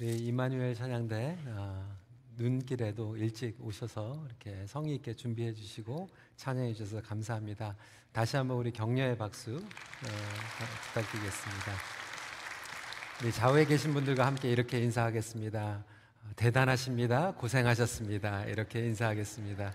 네, 0.00 0.12
이마누엘 0.12 0.74
찬양대 0.74 1.36
아, 1.48 1.84
눈길에도 2.38 3.18
일찍 3.18 3.62
오셔서 3.62 4.24
이렇게 4.24 4.66
성의 4.66 4.94
있게 4.94 5.12
준비해 5.12 5.52
주시고 5.52 6.08
찬양해 6.36 6.72
주셔서 6.72 7.02
감사합니다. 7.02 7.76
다시 8.10 8.38
한번 8.38 8.56
우리 8.56 8.72
격려의 8.72 9.18
박수 9.18 9.56
어, 9.56 10.08
부탁드리겠습니다. 10.86 11.72
네, 13.24 13.30
좌우에 13.30 13.66
계신 13.66 13.92
분들과 13.92 14.24
함께 14.24 14.50
이렇게 14.50 14.78
인사하겠습니다. 14.78 15.84
대단하십니다. 16.34 17.32
고생하셨습니다. 17.32 18.46
이렇게 18.46 18.86
인사하겠습니다. 18.86 19.74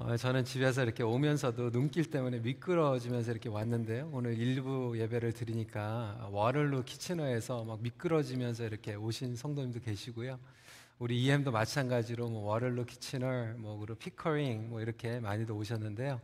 어, 0.00 0.16
저는 0.16 0.44
집에서 0.44 0.84
이렇게 0.84 1.02
오면서도 1.02 1.72
눈길 1.72 2.08
때문에 2.08 2.38
미끄러지면서 2.38 3.32
이렇게 3.32 3.48
왔는데요. 3.48 4.08
오늘 4.12 4.38
일부 4.38 4.96
예배를 4.96 5.32
드리니까 5.32 6.28
와를루 6.30 6.84
키치너에서 6.84 7.64
막 7.64 7.82
미끄러지면서 7.82 8.64
이렇게 8.64 8.94
오신 8.94 9.34
성도님도 9.34 9.80
계시고요. 9.80 10.38
우리 11.00 11.20
EM도 11.24 11.50
마찬가지로 11.50 12.28
뭐 12.28 12.48
와를루 12.48 12.84
키치너, 12.84 13.54
뭐 13.56 13.76
그리고 13.78 13.96
피커링 13.96 14.70
뭐 14.70 14.80
이렇게 14.80 15.18
많이도 15.18 15.56
오셨는데요. 15.56 16.20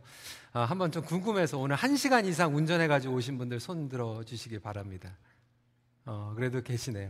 아, 0.53 0.61
한번 0.61 0.89
좀 0.93 1.03
궁금해서 1.03 1.57
오늘 1.57 1.75
한 1.75 1.97
시간 1.97 2.25
이상 2.25 2.55
운전해 2.55 2.87
가지고 2.87 3.15
오신 3.15 3.37
분들 3.37 3.59
손 3.59 3.89
들어 3.89 4.23
주시기 4.23 4.59
바랍니다. 4.59 5.17
어, 6.05 6.31
그래도 6.33 6.61
계시네요. 6.61 7.09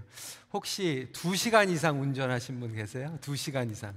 혹시 0.51 1.09
두 1.13 1.35
시간 1.35 1.69
이상 1.69 2.01
운전하신 2.01 2.59
분 2.59 2.73
계세요? 2.73 3.19
두 3.21 3.35
시간 3.35 3.69
이상. 3.69 3.93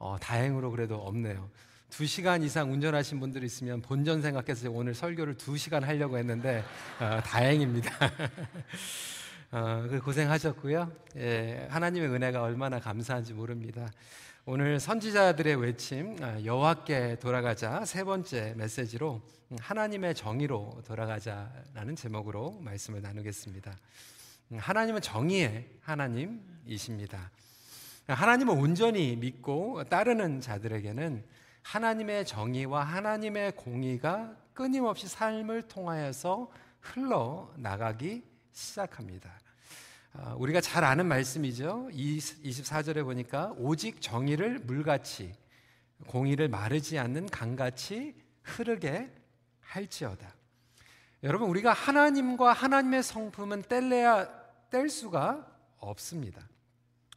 어, 0.00 0.16
다행으로 0.18 0.70
그래도 0.70 0.96
없네요. 0.96 1.50
두 1.90 2.06
시간 2.06 2.42
이상 2.42 2.72
운전하신 2.72 3.20
분들 3.20 3.44
있으면 3.44 3.82
본전 3.82 4.22
생각해서 4.22 4.70
오늘 4.70 4.94
설교를 4.94 5.36
두 5.36 5.58
시간 5.58 5.84
하려고 5.84 6.16
했는데 6.16 6.64
어, 6.98 7.20
다행입니다. 7.22 7.90
어, 9.52 9.86
그 9.90 10.00
고생하셨고요. 10.00 10.90
예, 11.16 11.66
하나님의 11.70 12.08
은혜가 12.08 12.42
얼마나 12.42 12.80
감사한지 12.80 13.34
모릅니다. 13.34 13.90
오늘 14.46 14.80
선지자들의 14.80 15.56
외침 15.56 16.16
아, 16.22 16.42
여호와께 16.42 17.18
돌아가자 17.20 17.84
세 17.84 18.02
번째 18.02 18.54
메시지로 18.56 19.20
하나님의 19.58 20.14
정의로 20.14 20.80
돌아가자라는 20.86 21.94
제목으로 21.94 22.58
말씀을 22.62 23.02
나누겠습니다. 23.02 23.76
음, 24.52 24.58
하나님은 24.58 25.02
정의의 25.02 25.68
하나님이십니다. 25.82 27.30
하나님을 28.06 28.54
온전히 28.54 29.16
믿고 29.16 29.84
따르는 29.84 30.40
자들에게는 30.40 31.24
하나님의 31.62 32.26
정의와 32.26 32.82
하나님의 32.82 33.52
공의가 33.52 34.36
끊임없이 34.54 35.06
삶을 35.08 35.68
통하여서 35.68 36.50
흘러나가기 36.80 38.22
시작합니다. 38.52 39.30
아, 40.12 40.34
우리가 40.38 40.60
잘 40.60 40.82
아는 40.84 41.06
말씀이죠. 41.06 41.88
24절에 41.92 43.04
보니까 43.04 43.54
오직 43.58 44.00
정의를 44.00 44.58
물같이 44.60 45.32
공의를 46.06 46.48
마르지 46.48 46.98
않는 46.98 47.26
강같이 47.26 48.14
흐르게 48.42 49.10
할지어다. 49.60 50.34
여러분 51.22 51.48
우리가 51.48 51.72
하나님과 51.72 52.52
하나님의 52.52 53.02
성품은 53.02 53.62
뗄래야 53.62 54.28
뗄 54.70 54.88
수가 54.88 55.46
없습니다. 55.78 56.48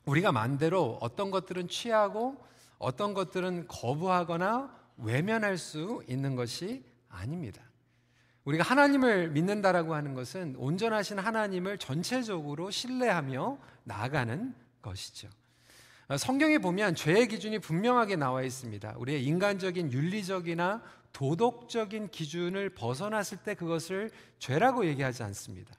우리가 0.05 0.31
만대로 0.31 0.97
어떤 1.01 1.31
것들은 1.31 1.67
취하고 1.67 2.37
어떤 2.77 3.13
것들은 3.13 3.67
거부하거나 3.67 4.75
외면할 4.97 5.57
수 5.57 6.03
있는 6.07 6.35
것이 6.35 6.83
아닙니다. 7.09 7.61
우리가 8.45 8.63
하나님을 8.63 9.29
믿는다라고 9.29 9.95
하는 9.95 10.13
것은 10.13 10.55
온전하신 10.57 11.19
하나님을 11.19 11.77
전체적으로 11.77 12.71
신뢰하며 12.71 13.57
나아가는 13.85 14.53
것이죠. 14.81 15.29
성경에 16.17 16.57
보면 16.57 16.95
죄의 16.95 17.29
기준이 17.29 17.59
분명하게 17.59 18.17
나와 18.17 18.43
있습니다. 18.43 18.95
우리의 18.97 19.23
인간적인 19.23 19.93
윤리적이나 19.93 20.83
도덕적인 21.13 22.09
기준을 22.09 22.71
벗어났을 22.71 23.37
때 23.37 23.53
그것을 23.53 24.11
죄라고 24.39 24.85
얘기하지 24.87 25.23
않습니다. 25.23 25.73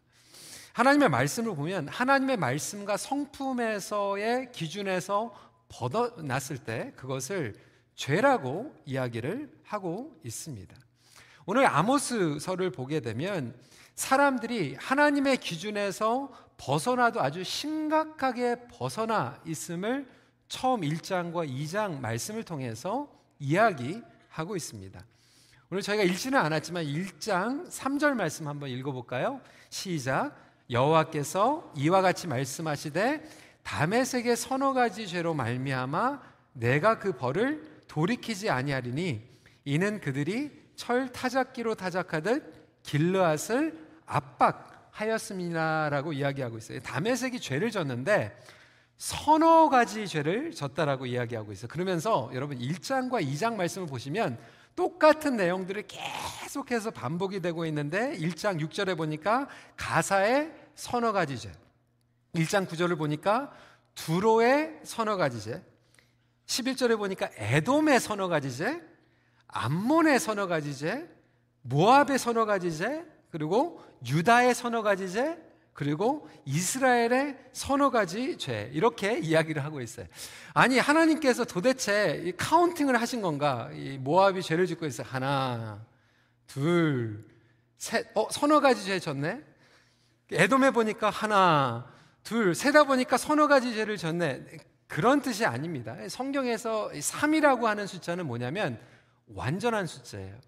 하나님의 0.75 1.09
말씀을 1.09 1.55
보면 1.55 1.87
하나님의 1.87 2.37
말씀과 2.37 2.97
성품에서의 2.97 4.51
기준에서 4.51 5.33
벗어났을 5.69 6.59
때 6.59 6.93
그것을 6.97 7.55
죄라고 7.95 8.75
이야기를 8.85 9.53
하고 9.63 10.21
있습니다. 10.25 10.75
오늘 11.47 11.67
아모스서를 11.67 12.73
보게 12.73 12.99
되면 12.99 13.55
사람들이 13.95 14.75
하나님의 14.81 15.37
기준에서 15.37 16.33
벗어나도 16.57 17.21
아주 17.21 17.45
심각하게 17.45 18.67
벗어나 18.67 19.41
있음을 19.47 20.09
처음 20.49 20.81
1장과 20.81 21.49
2장 21.49 22.01
말씀을 22.01 22.43
통해서 22.43 23.09
이야기하고 23.39 24.57
있습니다. 24.57 25.05
오늘 25.71 25.83
저희가 25.83 26.03
읽지는 26.03 26.37
않았지만 26.41 26.85
1장 26.85 27.71
3절 27.71 28.15
말씀 28.15 28.49
한번 28.49 28.71
읽어볼까요? 28.71 29.41
시작. 29.71 30.44
여호와께서 30.71 31.73
이와 31.77 32.03
같이 32.03 32.27
말씀하시되 32.27 33.23
담에색의 33.63 34.37
서너 34.37 34.73
가지 34.73 35.07
죄로 35.07 35.35
말미암아 35.35 36.21
내가 36.55 36.99
그 36.99 37.13
벌을 37.13 37.63
돌이키지 37.89 38.51
아니하리니 38.51 39.23
이는 39.65 40.01
그들이 40.01 40.51
철 40.77 41.13
타작기로 41.13 41.75
타작하듯 41.75 42.83
길르앗을 42.83 43.79
압박하였습니다라고 44.07 46.13
이야기하고 46.13 46.59
있어요. 46.59 46.81
담에색이 46.81 47.41
죄를 47.41 47.71
졌는데 47.71 48.37
서너 48.97 49.69
가지 49.69 50.07
죄를 50.07 50.53
졌다라고 50.53 51.07
이야기하고 51.07 51.53
있어요. 51.53 51.69
그러면서 51.69 52.31
여러분 52.35 52.59
1장과 52.59 53.27
2장 53.27 53.57
말씀을 53.57 53.89
보시면 53.89 54.39
똑같은 54.77 55.37
내용들이 55.37 55.85
계속해서 55.87 56.91
반복이 56.91 57.41
되고 57.41 57.65
있는데 57.67 58.17
1장 58.19 58.61
6절에 58.61 58.97
보니까 58.97 59.49
가사의 59.77 60.53
서너 60.75 61.13
가지 61.13 61.39
죄. 61.39 61.53
1장 62.35 62.67
9절을 62.67 62.99
보니까 62.99 63.53
두로의 63.95 64.81
서너 64.83 65.17
가지 65.17 65.41
죄. 65.41 65.63
11절에 66.47 66.99
보니까 66.99 67.31
에돔의 67.37 68.01
서너 68.01 68.29
가지 68.29 68.55
죄, 68.55 68.83
암몬의 69.49 70.19
서너 70.19 70.47
가지 70.47 70.77
죄, 70.77 71.09
모압의 71.63 72.19
서너 72.19 72.45
가지 72.45 72.77
죄, 72.77 73.05
그리고 73.31 73.83
유다의 74.07 74.55
서너 74.55 74.83
가지 74.83 75.11
죄, 75.11 75.39
그리고 75.75 76.29
이스라엘의 76.45 77.37
서너 77.53 77.91
가지 77.91 78.39
죄 78.39 78.71
이렇게 78.73 79.19
이야기를 79.19 79.63
하고 79.65 79.81
있어요. 79.81 80.07
아니 80.55 80.79
하나님께서 80.79 81.45
도대체 81.45 82.33
counting을 82.37 83.01
하신 83.01 83.21
건가? 83.21 83.69
이 83.75 83.99
모압이 83.99 84.41
죄를 84.41 84.67
짓고 84.67 84.87
있어요. 84.87 85.07
하나, 85.11 85.85
둘, 86.47 87.25
셋. 87.77 88.07
어 88.15 88.29
서너 88.31 88.61
가지 88.61 88.85
죄 88.85 89.01
졌네. 89.01 89.43
에돔에 90.31 90.71
보니까 90.71 91.11
하나, 91.11 91.93
둘, 92.23 92.55
세다 92.55 92.85
보니까 92.85 93.17
서너 93.17 93.49
가지 93.49 93.75
죄를 93.75 93.97
졌네. 93.97 94.45
그런 94.87 95.21
뜻이 95.21 95.45
아닙니다. 95.45 95.97
성경에서 96.09 96.91
3이라고 96.95 97.65
하는 97.65 97.89
숫자는 97.89 98.27
뭐냐면 98.27 98.79
완전한 99.27 99.89
숫자예요. 99.89 100.39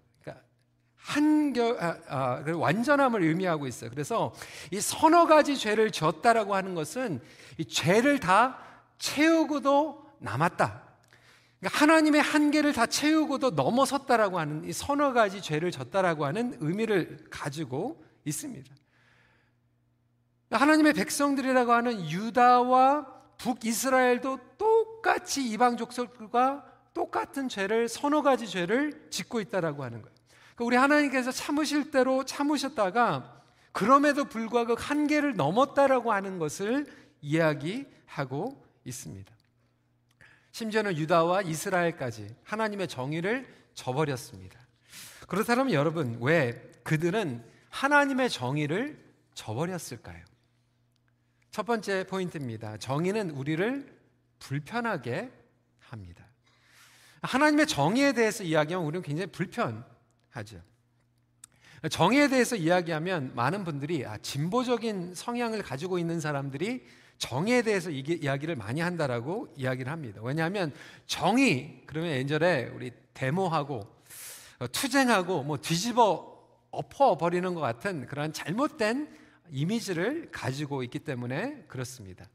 한결 1.07 1.81
아, 1.81 1.97
아, 2.09 2.43
완전함을 2.45 3.23
의미하고 3.23 3.65
있어요. 3.65 3.89
그래서 3.89 4.33
이 4.71 4.81
서너 4.81 5.25
가지 5.25 5.57
죄를 5.57 5.89
졌다라고 5.91 6.53
하는 6.53 6.75
것은 6.75 7.21
이 7.57 7.63
죄를 7.63 8.19
다 8.19 8.59
채우고도 8.99 10.05
남았다. 10.19 10.83
그러니까 11.59 11.79
하나님의 11.79 12.21
한계를 12.21 12.73
다 12.73 12.85
채우고도 12.87 13.51
넘어섰다라고 13.51 14.37
하는 14.37 14.65
이 14.65 14.73
서너 14.73 15.13
가지 15.13 15.41
죄를 15.41 15.71
졌다라고 15.71 16.25
하는 16.25 16.57
의미를 16.59 17.25
가지고 17.29 18.03
있습니다. 18.25 18.75
하나님의 20.51 20.91
백성들이라고 20.91 21.71
하는 21.71 22.09
유다와 22.09 23.07
북이스라엘도 23.37 24.39
똑같이 24.57 25.47
이방 25.47 25.77
족속과 25.77 26.65
똑같은 26.93 27.47
죄를 27.47 27.87
서너 27.87 28.23
가지 28.23 28.45
죄를 28.45 29.07
짓고 29.09 29.39
있다라고 29.39 29.85
하는 29.85 30.01
거예요. 30.01 30.16
그러니까 30.57 30.65
우리 30.65 30.75
하나님께서 30.75 31.31
참으실 31.31 31.91
대로 31.91 32.25
참으셨다가 32.25 33.43
그럼에도 33.71 34.25
불구하고 34.25 34.75
그 34.75 34.83
한계를 34.83 35.35
넘었다라고 35.35 36.11
하는 36.11 36.39
것을 36.39 36.87
이야기하고 37.21 38.65
있습니다. 38.83 39.31
심지어는 40.51 40.97
유다와 40.97 41.43
이스라엘까지 41.43 42.35
하나님의 42.43 42.87
정의를 42.87 43.47
저버렸습니다. 43.75 44.59
그렇다면 45.27 45.71
여러분, 45.71 46.17
왜 46.21 46.71
그들은 46.83 47.43
하나님의 47.69 48.31
정의를 48.31 48.99
저버렸을까요? 49.35 50.23
첫 51.51 51.67
번째 51.67 52.07
포인트입니다. 52.07 52.77
정의는 52.77 53.29
우리를 53.29 53.95
불편하게 54.39 55.31
합니다. 55.79 56.25
하나님의 57.21 57.67
정의에 57.67 58.13
대해서 58.13 58.43
이야기하면 58.43 58.87
우리는 58.87 59.03
굉장히 59.03 59.31
불편 59.31 59.85
하죠. 60.37 60.61
정의에 61.89 62.27
대해서 62.27 62.55
이야기하면 62.55 63.33
많은 63.35 63.63
분들이 63.63 64.05
아, 64.05 64.17
진보적인 64.17 65.13
성향을 65.13 65.61
가지고 65.61 65.99
있는 65.99 66.19
사람들이 66.19 66.85
정의에 67.17 67.61
대해서 67.61 67.89
이게, 67.89 68.13
이야기를 68.15 68.55
많이 68.55 68.81
한다라고 68.81 69.53
이야기를 69.55 69.91
합니다. 69.91 70.21
왜냐하면 70.23 70.73
정의 71.05 71.83
그러면 71.85 72.11
예전에 72.11 72.65
우리 72.75 72.91
데모하고 73.13 73.87
어, 74.59 74.67
투쟁하고 74.67 75.43
뭐 75.43 75.57
뒤집어 75.57 76.35
엎어 76.71 77.17
버리는 77.17 77.53
것 77.53 77.61
같은 77.61 78.05
그런 78.07 78.33
잘못된 78.33 79.15
이미지를 79.51 80.29
가지고 80.31 80.83
있기 80.83 80.99
때문에 80.99 81.63
그렇습니다. 81.67 82.27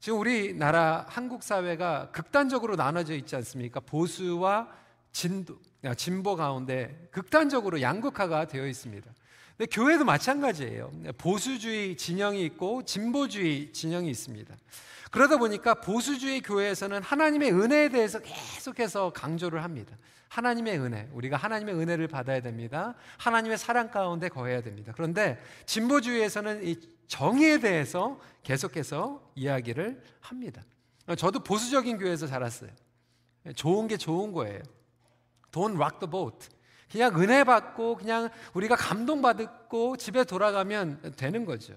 지금 0.00 0.20
우리나라 0.20 1.06
한국 1.08 1.42
사회가 1.42 2.10
극단적으로 2.12 2.76
나눠져 2.76 3.14
있지 3.14 3.36
않습니까? 3.36 3.80
보수와 3.80 4.68
아, 5.12 5.48
진보 5.96 6.36
가운데 6.36 7.08
극단적으로 7.10 7.80
양극화가 7.80 8.46
되어 8.46 8.66
있습니다. 8.66 9.10
근데 9.56 9.70
교회도 9.70 10.04
마찬가지예요. 10.04 10.92
보수주의 11.18 11.96
진영이 11.96 12.44
있고 12.44 12.84
진보주의 12.84 13.72
진영이 13.72 14.08
있습니다. 14.08 14.54
그러다 15.10 15.38
보니까 15.38 15.74
보수주의 15.74 16.40
교회에서는 16.40 17.02
하나님의 17.02 17.52
은혜에 17.52 17.88
대해서 17.88 18.20
계속해서 18.20 19.10
강조를 19.10 19.64
합니다. 19.64 19.96
하나님의 20.28 20.78
은혜, 20.78 21.08
우리가 21.12 21.36
하나님의 21.36 21.74
은혜를 21.74 22.06
받아야 22.06 22.40
됩니다. 22.40 22.94
하나님의 23.16 23.56
사랑 23.56 23.90
가운데 23.90 24.28
거해야 24.28 24.60
됩니다. 24.60 24.92
그런데 24.94 25.42
진보주의에서는 25.66 26.66
이 26.66 26.76
정의에 27.06 27.58
대해서 27.58 28.20
계속해서 28.42 29.32
이야기를 29.34 30.02
합니다. 30.20 30.62
저도 31.16 31.40
보수적인 31.40 31.98
교회에서 31.98 32.26
자랐어요. 32.26 32.70
좋은 33.56 33.88
게 33.88 33.96
좋은 33.96 34.32
거예요. 34.32 34.60
Don't 35.52 35.76
rock 35.76 35.98
the 35.98 36.10
boat. 36.10 36.48
그냥 36.90 37.20
은혜 37.20 37.44
받고 37.44 37.96
그냥 37.96 38.30
우리가 38.54 38.76
감동 38.76 39.20
받고 39.20 39.96
집에 39.96 40.24
돌아가면 40.24 41.14
되는 41.16 41.44
거죠. 41.44 41.74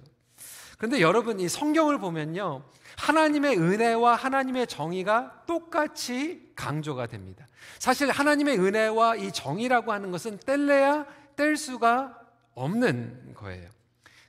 그런데 0.78 1.02
여러분 1.02 1.40
이 1.40 1.48
성경을 1.48 2.00
보면요. 2.00 2.64
하나님의 2.98 3.58
은혜와 3.58 4.16
하나님의 4.16 4.68
정의가 4.68 5.44
똑같이 5.46 6.52
강조가 6.56 7.08
됩니다. 7.08 7.48
사실 7.78 8.10
하나님의 8.10 8.58
은혜와 8.58 9.18
이 9.18 9.32
정의라고 9.32 9.92
하는 9.92 10.12
것은 10.12 10.38
뗄래야 10.40 11.06
뗄 11.36 11.58
수가 11.58 12.18
없는 12.56 13.34
거예요. 13.36 13.70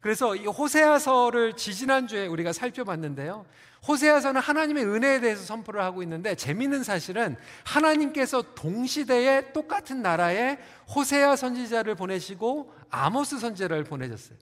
그래서 0.02 0.36
이 0.36 0.46
호세아서를 0.46 1.54
지지난주에 1.56 2.26
우리가 2.26 2.52
살펴봤는데요. 2.52 3.46
호세아서는 3.88 4.40
하나님의 4.40 4.84
은혜에 4.84 5.20
대해서 5.20 5.44
선포를 5.44 5.82
하고 5.82 6.02
있는데 6.02 6.34
재미있는 6.34 6.84
사실은 6.84 7.36
하나님께서 7.64 8.42
동시대에 8.54 9.52
똑같은 9.52 10.02
나라에 10.02 10.58
호세아 10.94 11.36
선지자를 11.36 11.94
보내시고 11.94 12.72
아모스 12.90 13.38
선지자를 13.38 13.84
보내셨어요. 13.84 14.36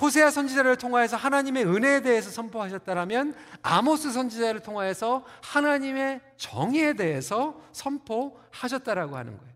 호세아 0.00 0.30
선지자를 0.30 0.76
통하여서 0.76 1.16
하나님의 1.16 1.64
은혜에 1.66 2.00
대해서 2.02 2.30
선포하셨다면 2.30 3.34
아모스 3.62 4.12
선지자를 4.12 4.60
통하여서 4.60 5.24
하나님의 5.42 6.20
정의에 6.36 6.92
대해서 6.92 7.60
선포하셨다라고 7.72 9.16
하는 9.16 9.36
거예요. 9.38 9.48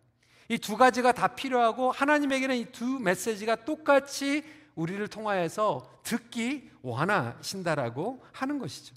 이 0.49 0.59
두 0.59 0.77
가지가 0.77 1.13
다 1.13 1.29
필요하고 1.29 1.93
하나님에게는 1.93 2.57
이 2.57 2.67
두 2.73 2.85
메시지가 3.01 3.65
똑같이 3.65 4.43
우리를 4.75 5.07
통하여서 5.09 6.01
듣기 6.03 6.71
원하신다라고 6.83 8.23
하는 8.33 8.59
것이죠. 8.59 8.95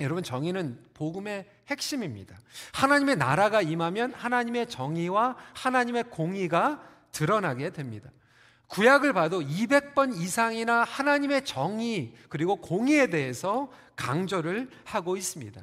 여러분 0.00 0.22
정의는 0.22 0.82
복음의 0.94 1.46
핵심입니다. 1.68 2.38
하나님의 2.72 3.16
나라가 3.16 3.62
임하면 3.62 4.12
하나님의 4.14 4.68
정의와 4.68 5.36
하나님의 5.54 6.04
공의가 6.04 6.82
드러나게 7.12 7.70
됩니다. 7.70 8.10
구약을 8.68 9.12
봐도 9.12 9.40
200번 9.40 10.16
이상이나 10.16 10.82
하나님의 10.84 11.44
정의 11.44 12.14
그리고 12.28 12.56
공의에 12.56 13.08
대해서 13.08 13.70
강조를 13.96 14.70
하고 14.84 15.16
있습니다. 15.16 15.62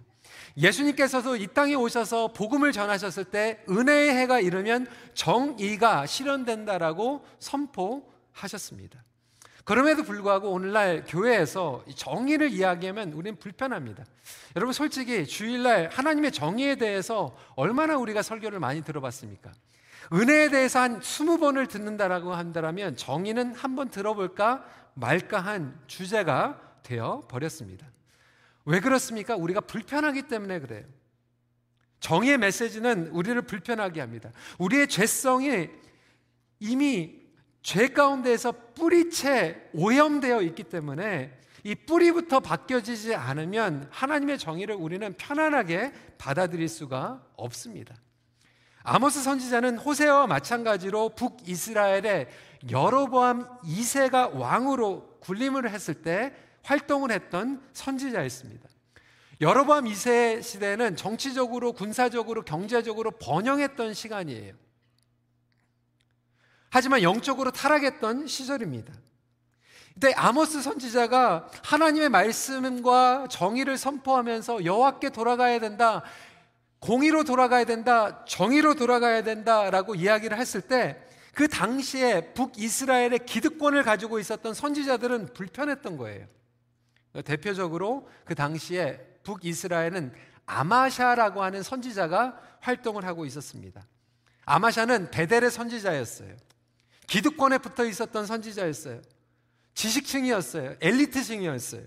예수님께서도 0.58 1.36
이 1.36 1.48
땅에 1.48 1.74
오셔서 1.74 2.34
복음을 2.34 2.72
전하셨을 2.72 3.26
때 3.26 3.64
은혜의 3.68 4.14
해가 4.14 4.40
이르면 4.40 4.88
정의가 5.16 6.06
실현된다라고 6.06 7.26
선포하셨습니다. 7.40 9.04
그럼에도 9.70 10.02
불구하고 10.02 10.50
오늘날 10.50 11.04
교회에서 11.08 11.86
정의를 11.94 12.50
이야기하면 12.50 13.14
우리는 13.14 13.38
불편합니다. 13.38 14.04
여러분 14.56 14.74
솔직히 14.74 15.28
주일날 15.28 15.90
하나님의 15.94 16.32
정의에 16.32 16.74
대해서 16.74 17.38
얼마나 17.56 17.96
우리가 17.96 18.24
설교를 18.24 18.60
많이 18.60 18.82
들어봤습니까? 18.82 19.52
은혜에 20.12 20.50
대해서 20.50 20.80
한 20.80 21.00
20번을 21.00 21.70
듣는다라고 21.70 22.34
한다면 22.34 22.98
정의는 22.98 23.54
한번 23.54 23.92
들어볼까 23.92 24.66
말까 24.96 25.40
한 25.40 25.80
주제가 25.86 26.60
되어 26.82 27.28
버렸습니다. 27.28 27.86
왜 28.66 28.80
그렇습니까? 28.80 29.36
우리가 29.36 29.62
불편하기 29.62 30.24
때문에 30.24 30.62
그래요. 30.62 30.86
정의의 32.00 32.40
메시지는 32.40 33.10
우리를 33.10 33.40
불편하게 33.44 34.02
합니다. 34.02 34.32
우리의 34.58 34.88
죄성이 34.88 35.70
이미 36.60 37.19
죄 37.62 37.90
가운데에서 37.90 38.54
뿌리채 38.74 39.70
오염되어 39.74 40.42
있기 40.42 40.64
때문에 40.64 41.38
이 41.64 41.76
뿌리부터 41.76 42.40
바뀌어지지 42.40 43.16
않으면 43.16 43.88
하나님의 43.92 44.38
정의를 44.38 44.76
우리는 44.76 45.14
편안하게 45.18 45.94
받아들일 46.18 46.70
수가 46.70 47.22
없습니다. 47.36 47.96
아모스 48.84 49.22
선지자는 49.22 49.78
호세와 49.78 50.28
마찬가지로 50.28 51.10
북이스라엘의 51.10 52.28
여로보암 52.72 53.60
2세가 53.64 54.36
왕으로 54.36 55.20
군림을 55.20 55.70
했을 55.70 55.96
때 55.96 56.34
활동을 56.64 57.12
했던 57.12 57.62
선지자였습니다. 57.74 58.70
여로보암 59.42 59.86
2세 59.86 60.42
시대는 60.42 60.96
정치적으로 60.96 61.74
군사적으로 61.74 62.44
경제적으로 62.44 63.12
번영했던 63.12 63.94
시간이에요. 63.94 64.54
하지만 66.70 67.02
영적으로 67.02 67.52
타락했던 67.52 68.28
시절입니다. 68.28 68.94
이때 69.98 70.14
아모스 70.14 70.62
선지자가 70.62 71.50
하나님의 71.64 72.10
말씀과 72.10 73.28
정의를 73.30 73.78
선포하면서 73.78 74.66
여호와께 74.66 75.10
돌아가야 75.10 75.60
된다. 75.60 76.04
공의로 76.80 77.24
돌아가야 77.26 77.66
된다. 77.66 78.24
정의로 78.26 78.76
돌아가야 78.76 79.24
된다라고 79.24 79.96
이야기를 79.96 80.38
했을 80.38 80.62
때 80.62 81.10
그 81.40 81.48
당시에 81.48 82.34
북이스라엘의 82.34 83.20
기득권을 83.26 83.84
가지고 83.84 84.20
있었던 84.20 84.54
선지자들은 84.54 85.32
불편했던 85.34 85.96
거예요. 85.96 86.28
대표적으로 87.24 88.10
그 88.26 88.36
당시에 88.36 89.00
북이스라엘은 89.24 90.14
아마샤라고 90.46 91.42
하는 91.42 91.64
선지자가 91.64 92.42
활동을 92.60 93.06
하고 93.06 93.26
있었습니다. 93.26 93.86
아마샤는 94.44 95.12
베델의 95.12 95.50
선지자였어요. 95.50 96.36
기득권에 97.10 97.58
붙어 97.58 97.86
있었던 97.86 98.26
선지자였어요. 98.26 99.02
지식층이었어요. 99.74 100.76
엘리트층이었어요. 100.82 101.82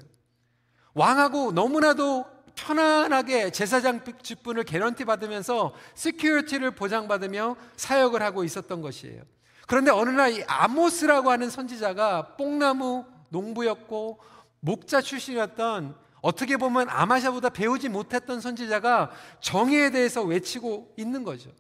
왕하고 0.95 1.53
너무나도 1.53 2.27
편안하게 2.55 3.51
제사장 3.51 4.03
직분을 4.23 4.65
개런티 4.65 5.05
받으면서 5.05 5.75
security를 5.95 6.73
보장받으며 6.73 7.57
사역을 7.77 8.21
하고 8.23 8.45
있었던 8.45 8.83
것이에요. 8.83 9.23
그런데 9.67 9.91
어느 9.91 10.11
날 10.11 10.33
이 10.33 10.43
아모스라고 10.47 11.31
하는 11.31 11.49
선지자가 11.49 12.37
뽕나무 12.37 13.07
농부였고 13.31 14.19
목자 14.61 15.01
출신이었던 15.01 15.97
어떻게 16.21 16.57
보면 16.57 16.89
아마샤보다 16.91 17.49
배우지 17.49 17.89
못했던 17.89 18.41
선지자가 18.41 19.11
정의에 19.41 19.91
대해서 19.91 20.23
외치고 20.23 20.93
있는 20.97 21.25
거죠. 21.25 21.51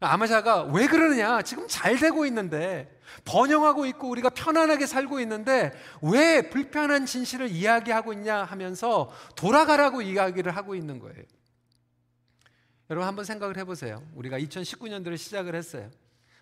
아마샤가 0.00 0.64
왜 0.64 0.86
그러느냐? 0.86 1.42
지금 1.42 1.66
잘 1.68 1.96
되고 1.96 2.26
있는데, 2.26 3.00
번영하고 3.24 3.86
있고 3.86 4.08
우리가 4.10 4.28
편안하게 4.30 4.86
살고 4.86 5.20
있는데, 5.20 5.72
왜 6.02 6.50
불편한 6.50 7.06
진실을 7.06 7.48
이야기하고 7.48 8.12
있냐 8.12 8.44
하면서 8.44 9.10
돌아가라고 9.36 10.02
이야기를 10.02 10.54
하고 10.54 10.74
있는 10.74 10.98
거예요. 10.98 11.22
여러분 12.90 13.08
한번 13.08 13.24
생각을 13.24 13.56
해보세요. 13.56 14.02
우리가 14.14 14.38
2019년도를 14.38 15.16
시작을 15.16 15.54
했어요. 15.54 15.90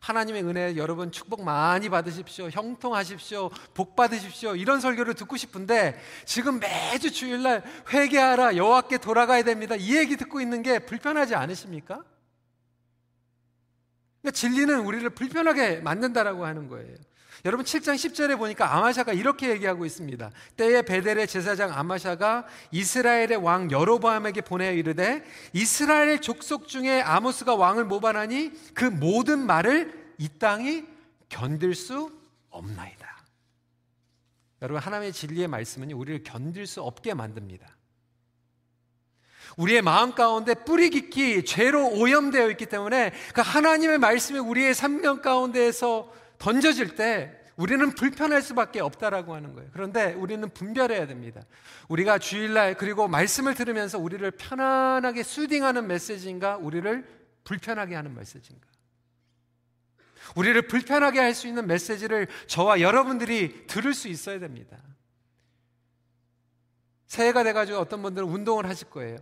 하나님의 0.01 0.45
은혜 0.45 0.77
여러분 0.77 1.11
축복 1.11 1.43
많이 1.43 1.89
받으십시오. 1.89 2.51
형통하십시오. 2.51 3.49
복 3.73 3.97
받으십시오. 3.97 4.55
이런 4.55 4.81
설교를 4.81 5.15
듣고 5.15 5.39
싶은데 5.39 5.99
지금 6.27 6.61
매주 6.61 7.11
주일날 7.11 7.63
회개하라 7.91 8.57
여호와께 8.57 8.99
돌아가야 8.99 9.43
됩니다. 9.45 9.75
이 9.77 9.97
얘기 9.97 10.19
듣고 10.19 10.43
있는 10.43 10.63
게 10.63 10.81
불편하지 10.81 11.35
않으십니까? 11.35 12.05
그러니까 14.25 14.31
진리는 14.31 14.81
우리를 14.81 15.09
불편하게 15.11 15.81
만든다라고 15.81 16.47
하는 16.47 16.69
거예요. 16.69 16.97
여러분 17.45 17.67
7장 17.67 17.95
10절에 17.95 18.39
보니까 18.39 18.75
아마샤가 18.75 19.13
이렇게 19.13 19.51
얘기하고 19.51 19.85
있습니다. 19.85 20.31
때에 20.57 20.81
베델의 20.81 21.27
제사장 21.27 21.75
아마샤가 21.75 22.47
이스라엘의 22.71 23.37
왕 23.37 23.71
여로보암에게 23.71 24.41
보내어 24.41 24.73
이르되 24.73 25.23
이스라엘 25.53 26.23
족속 26.23 26.69
중에 26.69 27.03
아모스가 27.03 27.55
왕을 27.55 27.85
모반하니 27.85 28.53
그 28.73 28.87
모든 28.87 29.45
말을 29.45 30.15
이 30.17 30.31
땅이 30.39 30.85
견딜 31.29 31.75
수 31.75 32.11
없나이다. 32.49 33.25
여러분 34.63 34.81
하나님의 34.81 35.13
진리의 35.13 35.49
말씀은 35.49 35.93
우리를 35.93 36.23
견딜 36.23 36.67
수 36.67 36.81
없게 36.81 37.13
만듭니다. 37.13 37.74
우리의 39.57 39.83
마음 39.83 40.13
가운데 40.13 40.55
뿌리 40.55 40.91
깊이 40.91 41.45
죄로 41.45 41.89
오염되어 41.89 42.51
있기 42.51 42.67
때문에 42.67 43.13
그 43.35 43.41
하나님의 43.41 43.99
말씀이 43.99 44.39
우리의 44.39 44.75
삶 44.75 45.01
가운데에서 45.21 46.13
던져질 46.39 46.97
때 46.97 47.41
우리는 47.57 47.95
불편할 47.95 48.43
수밖에 48.43 48.81
없다라고 48.81 49.35
하는 49.35 49.55
거예요. 49.55 49.71
그런데 49.73 50.13
우리는 50.15 50.49
분별해야 50.49 51.07
됩니다. 51.07 51.41
우리가 51.89 52.19
주일날 52.19 52.75
그리고 52.75 53.07
말씀을 53.07 53.55
들으면서 53.55 53.99
우리를 53.99 54.29
편안하게 54.33 55.23
수딩하는 55.23 55.87
메시지인가, 55.87 56.57
우리를 56.57 57.07
불편하게 57.45 57.95
하는 57.95 58.15
메시지인가. 58.15 58.67
우리를 60.35 60.61
불편하게 60.67 61.21
할 61.21 61.35
수 61.35 61.47
있는 61.47 61.67
메시지를 61.67 62.27
저와 62.47 62.81
여러분들이 62.81 63.67
들을 63.67 63.95
수 63.95 64.09
있어야 64.09 64.39
됩니다. 64.41 64.79
새해가 67.07 67.45
돼가지고 67.45 67.79
어떤 67.79 68.03
분들은 68.03 68.27
운동을 68.27 68.69
하실 68.69 68.91
거예요. 68.91 69.19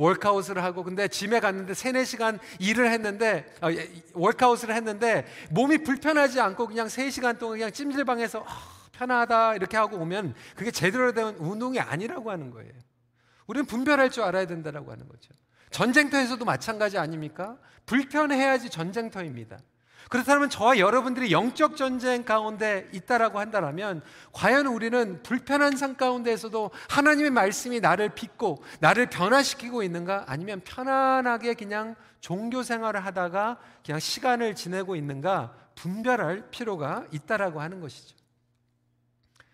월카웃을 0.00 0.62
하고 0.62 0.82
근데 0.82 1.08
짐에 1.08 1.40
갔는데 1.40 1.74
3, 1.74 1.92
4시간 1.92 2.38
일을 2.58 2.90
했는데 2.90 3.44
어, 3.60 3.68
월카웃을 4.14 4.74
했는데 4.74 5.26
몸이 5.50 5.78
불편하지 5.78 6.40
않고 6.40 6.66
그냥 6.66 6.86
3시간 6.86 7.38
동안 7.38 7.58
그냥 7.58 7.70
찜질방에서 7.70 8.40
어, 8.40 8.46
편하다 8.92 9.56
이렇게 9.56 9.76
하고 9.76 9.98
오면 9.98 10.34
그게 10.56 10.70
제대로 10.70 11.12
된 11.12 11.36
운동이 11.38 11.80
아니라고 11.80 12.30
하는 12.30 12.50
거예요. 12.50 12.72
우리는 13.46 13.66
분별할 13.66 14.10
줄 14.10 14.22
알아야 14.22 14.46
된다라고 14.46 14.90
하는 14.90 15.06
거죠. 15.06 15.34
전쟁터에서도 15.70 16.44
마찬가지 16.44 16.96
아닙니까? 16.96 17.58
불편해야지 17.84 18.70
전쟁터입니다. 18.70 19.58
그렇다면 20.10 20.50
저와 20.50 20.78
여러분들이 20.78 21.30
영적 21.30 21.76
전쟁 21.76 22.24
가운데 22.24 22.88
있다라고 22.92 23.38
한다면 23.38 24.02
과연 24.32 24.66
우리는 24.66 25.22
불편한 25.22 25.76
상 25.76 25.94
가운데에서도 25.94 26.72
하나님의 26.88 27.30
말씀이 27.30 27.78
나를 27.78 28.08
빚고 28.08 28.60
나를 28.80 29.08
변화시키고 29.08 29.84
있는가 29.84 30.24
아니면 30.26 30.62
편안하게 30.64 31.54
그냥 31.54 31.94
종교 32.18 32.64
생활을 32.64 33.06
하다가 33.06 33.58
그냥 33.86 34.00
시간을 34.00 34.56
지내고 34.56 34.96
있는가 34.96 35.54
분별할 35.76 36.50
필요가 36.50 37.06
있다라고 37.12 37.60
하는 37.60 37.80
것이죠. 37.80 38.16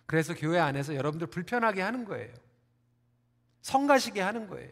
그래서 0.06 0.32
교회 0.32 0.58
안에서 0.58 0.94
여러분들 0.94 1.26
불편하게 1.26 1.82
하는 1.82 2.06
거예요. 2.06 2.32
성가시게 3.60 4.22
하는 4.22 4.48
거예요. 4.48 4.70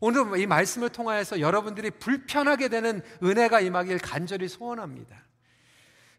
오늘 0.00 0.38
이 0.38 0.46
말씀을 0.46 0.88
통하여서 0.88 1.40
여러분들이 1.40 1.90
불편하게 1.90 2.68
되는 2.68 3.02
은혜가 3.22 3.60
임하길 3.60 3.98
간절히 3.98 4.48
소원합니다. 4.48 5.22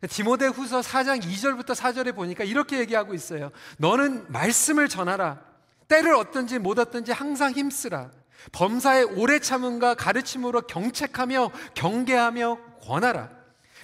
디모데 0.09 0.47
후서 0.47 0.81
4장 0.81 1.21
2절부터 1.21 1.75
4절에 1.75 2.15
보니까 2.15 2.43
이렇게 2.43 2.79
얘기하고 2.79 3.13
있어요. 3.13 3.51
너는 3.77 4.25
말씀을 4.31 4.89
전하라. 4.89 5.41
때를 5.87 6.15
얻든지 6.15 6.59
못 6.59 6.79
얻든지 6.79 7.11
항상 7.11 7.53
힘쓰라. 7.53 8.11
범사의 8.51 9.05
오래 9.05 9.39
참음과 9.39 9.95
가르침으로 9.95 10.61
경책하며 10.63 11.51
경계하며 11.75 12.57
권하라. 12.81 13.29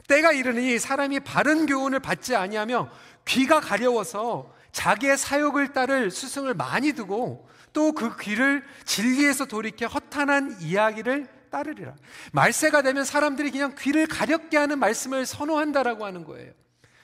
때가 0.08 0.32
이르니 0.32 0.80
사람이 0.80 1.22
바른 1.22 1.66
교훈을 1.66 2.00
받지 2.00 2.36
아니하며 2.36 2.90
귀가 3.26 3.60
가려워서 3.60 4.54
자기의 4.72 5.18
사욕을 5.18 5.74
따를 5.74 6.12
스승을 6.12 6.54
많이 6.54 6.94
두고 6.94 7.48
또 7.80 7.94
그 7.94 8.18
귀를 8.18 8.62
진리에서 8.84 9.46
돌이켜 9.46 9.88
허탄한 9.88 10.58
이야기를 10.60 11.28
따르리라. 11.50 11.96
말세가 12.34 12.82
되면 12.82 13.06
사람들이 13.06 13.52
그냥 13.52 13.74
귀를 13.80 14.06
가렵게 14.06 14.58
하는 14.58 14.80
말씀을 14.80 15.26
선호한다라고 15.26 16.04
하는 16.06 16.26
거예요. 16.26 16.52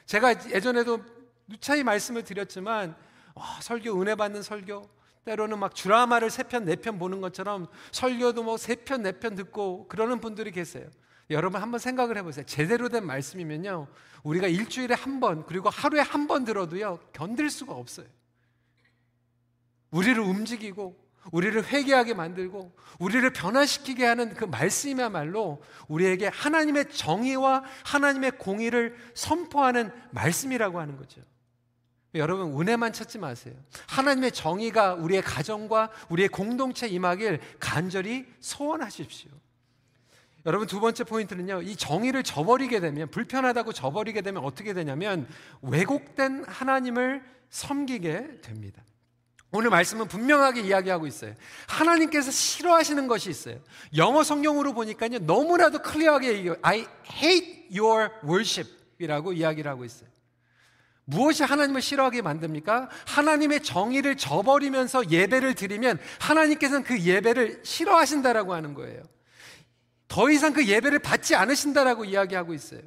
제가 0.06 0.52
예전에도 0.52 1.02
누차히 1.48 1.82
말씀을 1.84 2.24
드렸지만 2.26 2.94
어, 3.36 3.42
설교 3.62 4.02
은혜 4.02 4.16
받는 4.16 4.44
설교 4.44 4.90
때로는 5.24 5.60
막 5.60 5.74
드라마를 5.74 6.30
세 6.30 6.44
편 6.44 6.66
네 6.66 6.76
편 6.76 7.00
보는 7.00 7.22
것처럼 7.22 7.68
설교도 7.94 8.44
뭐 8.44 8.56
세 8.58 8.76
편 8.76 9.02
네 9.02 9.14
편 9.14 9.36
듣고 9.36 9.88
그러는 9.88 10.20
분들이 10.20 10.52
계세요. 10.52 10.88
여러분 11.30 11.62
한번 11.62 11.80
생각을 11.80 12.18
해보세요. 12.18 12.46
제대로 12.46 12.90
된 12.90 13.06
말씀이면요, 13.06 13.88
우리가 14.24 14.48
일주일에 14.48 14.94
한 14.94 15.20
번, 15.22 15.46
그리고 15.46 15.70
하루에 15.70 16.02
한 16.02 16.28
번 16.28 16.44
들어도요, 16.44 17.00
견딜 17.14 17.50
수가 17.50 17.74
없어요. 17.74 18.08
우리를 19.96 20.20
움직이고 20.22 20.94
우리를 21.32 21.66
회개하게 21.66 22.14
만들고 22.14 22.76
우리를 23.00 23.28
변화시키게 23.32 24.06
하는 24.06 24.34
그 24.34 24.44
말씀이야말로 24.44 25.64
우리에게 25.88 26.28
하나님의 26.28 26.92
정의와 26.92 27.64
하나님의 27.86 28.32
공의를 28.38 28.96
선포하는 29.14 29.92
말씀이라고 30.12 30.80
하는 30.80 30.98
거죠. 30.98 31.22
여러분 32.14 32.60
은혜만 32.60 32.94
찾지 32.94 33.18
마세요. 33.18 33.56
하나님의 33.88 34.32
정의가 34.34 34.96
우리의 34.96 35.22
가정과 35.22 35.92
우리의 36.10 36.30
공동체 36.30 36.88
임하길 36.88 37.40
간절히 37.60 38.26
소원하십시오. 38.42 39.32
여러분 40.46 40.68
두 40.68 40.80
번째 40.80 41.06
포인트는요. 41.06 41.64
이 41.64 41.76
정의를 41.76 42.22
저버리게 42.22 42.80
되면 42.82 43.10
불편하다고 43.10 43.74
저버리게 43.74 44.22
되면 44.22 44.44
어떻게 44.44 44.74
되냐면 44.74 45.28
왜곡된 45.62 46.46
하나님을 46.48 47.24
섬기게 47.50 48.42
됩니다. 48.42 48.84
오늘 49.56 49.70
말씀은 49.70 50.10
분명하게 50.10 50.62
이야기하고 50.62 51.08
있어요. 51.08 51.34
하나님께서 51.68 52.30
싫어하시는 52.30 53.08
것이 53.08 53.30
있어요. 53.30 53.58
영어 53.96 54.22
성경으로 54.22 54.74
보니까요, 54.74 55.20
너무나도 55.20 55.82
클리어하게 55.82 56.28
얘기해요. 56.28 56.56
I 56.62 56.86
hate 57.10 57.80
your 57.80 58.10
worship 58.26 58.70
이라고 59.00 59.32
이야기를 59.32 59.72
하고 59.72 59.86
있어요. 59.86 60.10
무엇이 61.06 61.44
하나님을 61.44 61.82
싫어하게 61.82 62.22
만듭니까? 62.22 62.90
하나님의 63.06 63.64
정의를 63.64 64.18
저버리면서 64.18 65.10
예배를 65.10 65.54
드리면 65.54 66.00
하나님께서는 66.20 66.84
그 66.84 67.00
예배를 67.00 67.62
싫어하신다라고 67.64 68.54
하는 68.54 68.74
거예요. 68.74 69.04
더 70.10 70.30
이상 70.30 70.52
그 70.52 70.66
예배를 70.68 71.00
받지 71.00 71.36
않으신다라고 71.36 72.06
이야기하고 72.06 72.54
있어요. 72.54 72.82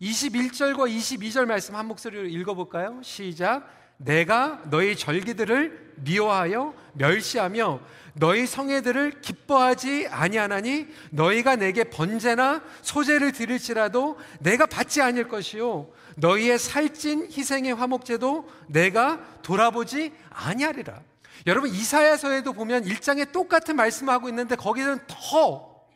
21절과 0.00 0.88
22절 0.88 1.46
말씀 1.46 1.74
한 1.74 1.86
목소리로 1.86 2.26
읽어볼까요? 2.26 3.00
시작. 3.02 3.81
내가 3.96 4.60
너희 4.70 4.96
절기들을 4.96 5.94
미워하여 5.96 6.74
멸시하며 6.94 7.80
너희 8.14 8.46
성회들을 8.46 9.22
기뻐하지 9.22 10.08
아니하나니 10.08 10.86
너희가 11.10 11.56
내게 11.56 11.84
번제나 11.84 12.62
소제를 12.82 13.32
드릴지라도 13.32 14.18
내가 14.40 14.66
받지 14.66 15.00
아닐 15.00 15.28
것이요 15.28 15.90
너희의 16.16 16.58
살찐 16.58 17.30
희생의 17.32 17.74
화목제도 17.74 18.48
내가 18.68 19.20
돌아보지 19.42 20.12
아니하리라. 20.30 21.00
여러분 21.46 21.70
이사야서에도 21.70 22.52
보면 22.52 22.84
일장에 22.84 23.24
똑같은 23.26 23.76
말씀하고 23.76 24.28
있는데 24.28 24.54
거기는 24.56 24.98
더 25.06 25.86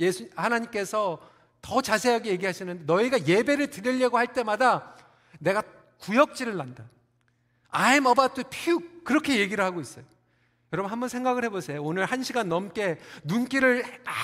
예수 0.00 0.28
하나님께서 0.34 1.20
더 1.62 1.80
자세하게 1.80 2.30
얘기하시는데 2.30 2.84
너희가 2.84 3.26
예배를 3.26 3.68
드리려고 3.68 4.18
할 4.18 4.32
때마다 4.32 4.94
내가 5.38 5.62
구역질을 6.00 6.56
난다. 6.56 6.84
I'm 7.72 8.06
about 8.10 8.34
to 8.34 8.44
puke. 8.44 9.04
그렇게 9.04 9.38
얘기를 9.38 9.64
하고 9.64 9.80
있어요. 9.80 10.04
여러분 10.72 10.90
한번 10.90 11.08
생각을 11.08 11.44
해보세요. 11.44 11.82
오늘 11.82 12.04
한 12.04 12.22
시간 12.22 12.48
넘게 12.48 13.00
눈길을 13.24 13.82
막 14.04 14.14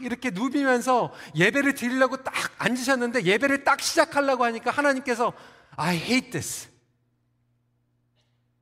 이렇게 0.00 0.30
누비면서 0.30 1.12
예배를 1.36 1.74
드리려고 1.74 2.16
딱 2.24 2.34
앉으셨는데 2.58 3.24
예배를 3.24 3.62
딱 3.62 3.80
시작하려고 3.80 4.44
하니까 4.44 4.70
하나님께서 4.70 5.32
I 5.76 5.96
hate 5.96 6.30
this. 6.30 6.68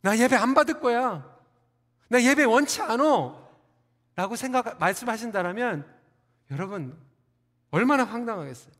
나 0.02 0.18
예배 0.18 0.36
안 0.36 0.54
받을 0.54 0.80
거야. 0.80 1.26
나 2.08 2.22
예배 2.22 2.44
원치 2.44 2.82
않어. 2.82 3.48
라고 4.16 4.36
생각, 4.36 4.78
말씀하신다면 4.78 5.86
여러분 6.50 6.98
얼마나 7.70 8.04
황당하겠어요. 8.04 8.79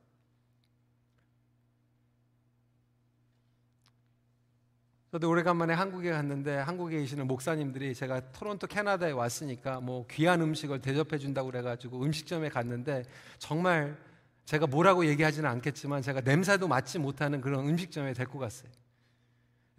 저도 5.12 5.28
오래간만에 5.28 5.74
한국에 5.74 6.12
갔는데 6.12 6.56
한국에 6.58 7.00
계시는 7.00 7.26
목사님들이 7.26 7.96
제가 7.96 8.20
토론토 8.30 8.68
캐나다에 8.68 9.10
왔으니까 9.10 9.80
뭐 9.80 10.06
귀한 10.08 10.40
음식을 10.40 10.80
대접해 10.80 11.18
준다고 11.18 11.50
그래가지고 11.50 12.00
음식점에 12.04 12.48
갔는데 12.48 13.02
정말 13.38 13.98
제가 14.44 14.68
뭐라고 14.68 15.04
얘기하지는 15.06 15.50
않겠지만 15.50 16.02
제가 16.02 16.20
냄새도 16.20 16.68
맡지 16.68 17.00
못하는 17.00 17.40
그런 17.40 17.68
음식점에 17.68 18.12
데리고 18.12 18.38
갔어요. 18.38 18.70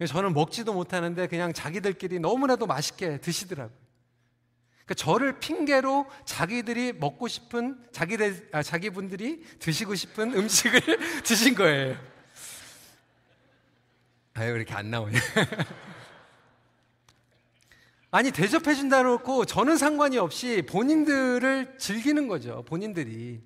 저는 0.06 0.34
먹지도 0.34 0.74
못하는데 0.74 1.26
그냥 1.28 1.54
자기들끼리 1.54 2.18
너무나도 2.18 2.66
맛있게 2.66 3.18
드시더라고요. 3.18 3.74
그러니까 4.84 4.94
저를 4.94 5.38
핑계로 5.38 6.06
자기들이 6.26 6.92
먹고 6.94 7.28
싶은 7.28 7.82
자기들 7.90 8.50
아, 8.52 8.62
자기분들이 8.62 9.42
드시고 9.60 9.94
싶은 9.94 10.34
음식을 10.34 10.80
드신 11.24 11.54
거예요. 11.54 12.11
아유, 14.34 14.54
이렇게 14.54 14.74
안 14.74 14.90
나오냐. 14.90 15.18
아니, 18.10 18.30
대접해 18.30 18.74
준다 18.74 19.02
놓고 19.02 19.46
저는 19.46 19.76
상관이 19.76 20.18
없이 20.18 20.62
본인들을 20.68 21.76
즐기는 21.78 22.28
거죠. 22.28 22.62
본인들이. 22.66 23.40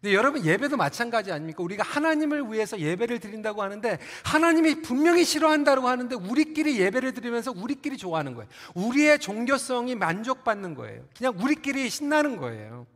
근데 0.00 0.14
여러분 0.14 0.44
예배도 0.44 0.76
마찬가지 0.76 1.32
아닙니까? 1.32 1.62
우리가 1.62 1.82
하나님을 1.82 2.52
위해서 2.52 2.78
예배를 2.78 3.20
드린다고 3.20 3.62
하는데 3.62 3.98
하나님이 4.22 4.82
분명히 4.82 5.24
싫어한다고 5.24 5.88
하는데 5.88 6.14
우리끼리 6.14 6.78
예배를 6.78 7.14
드리면서 7.14 7.52
우리끼리 7.56 7.96
좋아하는 7.96 8.34
거예요. 8.34 8.48
우리의 8.74 9.18
종교성이 9.18 9.94
만족받는 9.94 10.74
거예요. 10.74 11.08
그냥 11.16 11.34
우리끼리 11.40 11.88
신나는 11.88 12.36
거예요. 12.36 12.86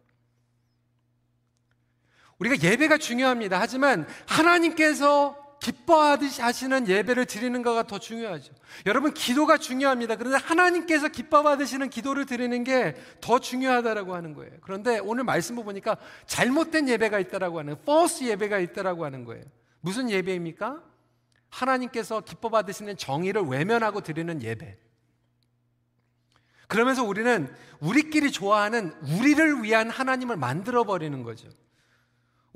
우리가 2.38 2.62
예배가 2.62 2.98
중요합니다. 2.98 3.58
하지만 3.58 4.06
하나님께서 4.26 5.47
기뻐하시는 5.60 6.88
예배를 6.88 7.26
드리는 7.26 7.62
거가 7.62 7.82
더 7.82 7.98
중요하죠. 7.98 8.52
여러분, 8.86 9.12
기도가 9.12 9.58
중요합니다. 9.58 10.16
그런데 10.16 10.38
하나님께서 10.38 11.08
기뻐받으시는 11.08 11.90
기도를 11.90 12.26
드리는 12.26 12.64
게 12.64 12.94
더 13.20 13.38
중요하다라고 13.38 14.14
하는 14.14 14.34
거예요. 14.34 14.52
그런데 14.62 14.98
오늘 14.98 15.24
말씀을 15.24 15.64
보니까 15.64 15.96
잘못된 16.26 16.88
예배가 16.88 17.18
있다라고 17.18 17.58
하는, 17.58 17.76
false 17.82 18.28
예배가 18.28 18.58
있다라고 18.58 19.04
하는 19.04 19.24
거예요. 19.24 19.44
무슨 19.80 20.10
예배입니까? 20.10 20.82
하나님께서 21.50 22.20
기뻐받으시는 22.20 22.96
정의를 22.96 23.42
외면하고 23.42 24.00
드리는 24.00 24.42
예배. 24.42 24.76
그러면서 26.68 27.02
우리는 27.02 27.52
우리끼리 27.80 28.30
좋아하는 28.30 28.92
우리를 29.02 29.62
위한 29.62 29.90
하나님을 29.90 30.36
만들어 30.36 30.84
버리는 30.84 31.22
거죠. 31.22 31.48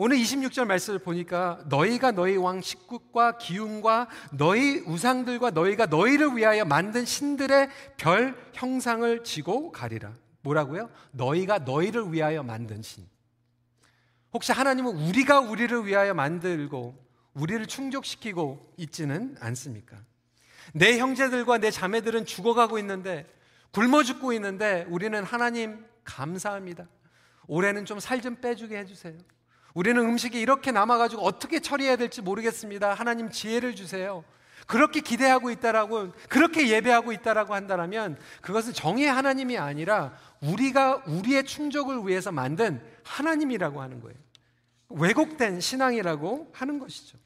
오늘 0.04 0.16
26절 0.16 0.64
말씀을 0.64 0.98
보니까 0.98 1.62
너희가 1.68 2.10
너희 2.10 2.36
왕 2.36 2.60
식국과 2.60 3.38
기운과 3.38 4.08
너희 4.32 4.78
우상들과 4.80 5.52
너희가 5.52 5.86
너희를 5.86 6.36
위하여 6.36 6.64
만든 6.64 7.04
신들의 7.04 7.68
별 7.98 8.36
형상을 8.52 9.22
지고 9.22 9.70
가리라. 9.70 10.12
뭐라고요? 10.40 10.90
너희가 11.12 11.60
너희를 11.60 12.12
위하여 12.12 12.42
만든 12.42 12.82
신. 12.82 13.06
혹시 14.32 14.50
하나님은 14.50 14.92
우리가 14.92 15.38
우리를 15.38 15.86
위하여 15.86 16.14
만들고 16.14 17.00
우리를 17.34 17.64
충족시키고 17.66 18.74
있지는 18.78 19.36
않습니까? 19.38 19.96
내 20.74 20.98
형제들과 20.98 21.58
내 21.58 21.70
자매들은 21.70 22.26
죽어가고 22.26 22.76
있는데 22.80 23.32
굶어 23.70 24.02
죽고 24.02 24.32
있는데 24.32 24.84
우리는 24.88 25.22
하나님 25.22 25.86
감사합니다. 26.02 26.88
올해는 27.46 27.84
좀 27.84 28.00
살좀 28.00 28.40
빼주게 28.40 28.78
해주세요. 28.78 29.16
우리는 29.74 30.02
음식이 30.02 30.40
이렇게 30.40 30.70
남아가지고 30.72 31.22
어떻게 31.22 31.60
처리해야 31.60 31.96
될지 31.96 32.20
모르겠습니다. 32.22 32.94
하나님 32.94 33.30
지혜를 33.30 33.74
주세요. 33.74 34.24
그렇게 34.66 35.00
기대하고 35.00 35.50
있다라고, 35.50 36.12
그렇게 36.28 36.68
예배하고 36.68 37.12
있다라고 37.12 37.54
한다면 37.54 38.16
그것은 38.40 38.72
정의 38.72 39.06
하나님이 39.06 39.58
아니라 39.58 40.16
우리가 40.40 41.02
우리의 41.06 41.44
충족을 41.44 42.06
위해서 42.06 42.30
만든 42.30 42.80
하나님이라고 43.02 43.80
하는 43.80 44.00
거예요. 44.00 44.16
왜곡된 44.88 45.60
신앙이라고 45.60 46.50
하는 46.52 46.78
것이죠. 46.78 47.18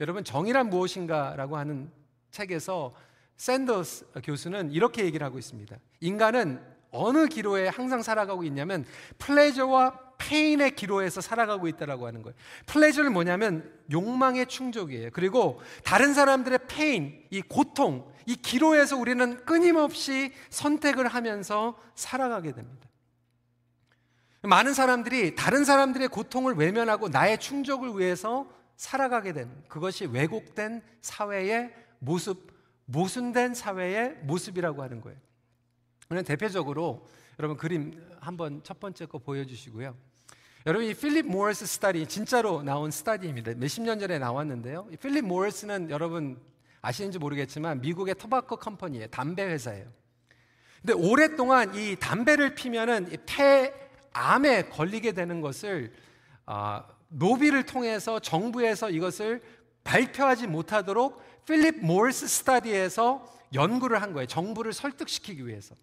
여러분, 0.00 0.22
정의란 0.22 0.68
무엇인가라고 0.70 1.56
하는 1.56 1.90
책에서 2.30 2.94
샌더스 3.36 4.06
교수는 4.22 4.70
이렇게 4.70 5.04
얘기를 5.04 5.24
하고 5.24 5.38
있습니다. 5.38 5.76
인간은 6.00 6.62
어느 6.90 7.26
기로에 7.26 7.68
항상 7.68 8.02
살아가고 8.02 8.44
있냐면 8.44 8.84
pleasure와 9.18 10.05
pain의 10.26 10.74
기로에서 10.74 11.20
살아가고 11.20 11.68
있다라고 11.68 12.06
하는 12.06 12.22
거예요. 12.22 12.34
pleasure는 12.66 13.12
뭐냐면 13.12 13.72
욕망의 13.92 14.46
충족이에요. 14.46 15.10
그리고 15.12 15.60
다른 15.84 16.14
사람들의 16.14 16.60
pain, 16.68 17.24
이 17.30 17.42
고통, 17.42 18.12
이 18.26 18.34
기로에서 18.34 18.96
우리는 18.96 19.44
끊임없이 19.44 20.32
선택을 20.50 21.06
하면서 21.06 21.78
살아가게 21.94 22.52
됩니다. 22.52 22.88
많은 24.42 24.74
사람들이 24.74 25.36
다른 25.36 25.64
사람들의 25.64 26.08
고통을 26.08 26.54
외면하고 26.54 27.08
나의 27.08 27.38
충족을 27.38 27.98
위해서 27.98 28.48
살아가게 28.76 29.32
되는 29.32 29.50
그것이 29.68 30.06
왜곡된 30.06 30.82
사회의 31.00 31.72
모습, 32.00 32.52
모순된 32.84 33.54
사회의 33.54 34.14
모습이라고 34.22 34.82
하는 34.82 35.00
거예요. 35.00 35.18
그냥 36.08 36.24
대표적으로 36.24 37.06
여러분 37.38 37.56
그림 37.56 38.00
한번 38.20 38.62
첫 38.62 38.80
번째 38.80 39.06
거 39.06 39.18
보여주시고요. 39.18 39.96
여러분 40.66 40.88
이 40.88 40.94
필립 40.94 41.26
모리스 41.26 41.64
스타디 41.64 42.04
진짜로 42.06 42.60
나온 42.60 42.90
study입니다. 42.90 43.54
몇십 43.54 43.84
년 43.84 44.00
전에 44.00 44.18
나왔는데요. 44.18 44.88
필립 45.00 45.24
모리스는 45.24 45.90
여러분 45.90 46.40
아시는지 46.82 47.20
모르겠지만 47.20 47.80
미국의 47.80 48.16
tobacco 48.16 48.56
company의 48.56 49.08
담배 49.12 49.44
회사예요. 49.44 49.86
근데 50.80 50.92
오랫동안 50.94 51.72
이 51.76 51.94
담배를 51.94 52.56
피면은 52.56 53.08
폐암에 53.26 54.70
걸리게 54.70 55.12
되는 55.12 55.40
것을 55.40 55.92
어, 56.46 56.82
노비를 57.10 57.62
통해서 57.62 58.18
정부에서 58.18 58.90
이것을 58.90 59.42
발표하지 59.84 60.48
못하도록 60.48 61.44
필립 61.46 61.78
모리스 61.78 62.26
스타디에서 62.26 63.24
연구를 63.54 64.02
한 64.02 64.12
거예요. 64.12 64.26
정부를 64.26 64.72
설득시키기 64.72 65.46
위해서. 65.46 65.76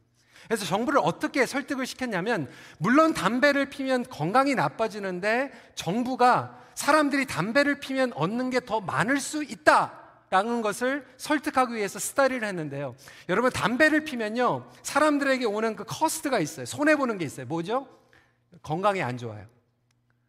그래서 0.48 0.66
정부를 0.66 1.00
어떻게 1.04 1.46
설득을 1.46 1.86
시켰냐면 1.86 2.50
물론 2.78 3.14
담배를 3.14 3.70
피면 3.70 4.04
건강이 4.04 4.56
나빠지는데 4.56 5.52
정부가 5.76 6.60
사람들이 6.76 7.26
담배를 7.28 7.80
피면 7.80 8.14
얻는 8.14 8.50
게 8.50 8.60
더 8.60 8.82
많을 8.82 9.20
수 9.20 9.44
있다. 9.44 10.00
라는 10.30 10.64
것을 10.64 11.06
설득하기 11.18 11.76
위해서 11.76 12.00
study를 12.00 12.48
했는데요. 12.48 12.96
여러분, 13.30 13.52
담배를 13.52 14.04
피면요, 14.04 14.68
사람들에게 14.82 15.46
오는 15.46 15.76
그 15.76 15.84
cost가 15.84 16.40
있어요. 16.40 16.66
손해 16.66 16.96
보는 16.96 17.20
게 17.20 17.26
있어요. 17.26 17.46
뭐죠? 17.46 17.88
건강이 18.64 19.04
안 19.04 19.20
좋아요. 19.20 19.46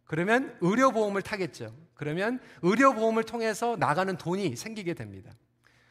그러면 0.04 0.54
의료 0.60 0.90
보험을 0.90 1.22
타겠죠. 1.22 1.74
그러면 1.94 2.38
의료 2.60 2.92
보험을 2.92 3.24
통해서 3.24 3.76
나가는 3.78 4.14
돈이 4.18 4.56
생기게 4.56 4.92
됩니다. 4.92 5.30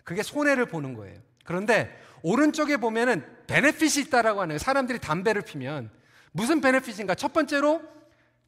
그게 0.03 0.21
손해를 0.21 0.67
보는 0.67 0.93
거예요. 0.93 1.19
그런데 1.43 1.99
오른쪽에 2.23 2.77
보면은 2.77 3.23
benefit이 3.47 4.05
있다라고 4.07 4.41
하네요. 4.41 4.57
사람들이 4.57 4.97
담배를 4.99 5.43
피면 5.43 5.91
무슨 6.31 6.61
benefit인가? 6.61 7.13
첫 7.13 7.33
번째로 7.33 7.81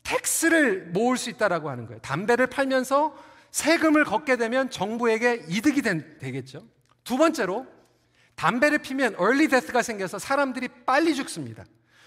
tax를 0.02 0.88
모을 0.88 1.18
수 1.18 1.30
있다라고 1.30 1.70
하는 1.70 1.86
거예요. 1.86 2.00
담배를 2.02 2.48
팔면서 2.48 3.16
세금을 3.52 4.06
걷게 4.06 4.38
되면 4.38 4.70
정부에게 4.70 5.46
이득이 5.48 5.82
된, 5.82 6.18
되겠죠. 6.20 6.64
두 7.04 7.18
번째로 7.18 7.68
담배를 8.36 8.80
피면 8.80 9.14
early 9.14 9.48
death가 9.48 9.82
생겨서 9.82 10.20
사람들이 10.20 10.68
빨리 10.86 11.16
죽습니다. 11.16 11.64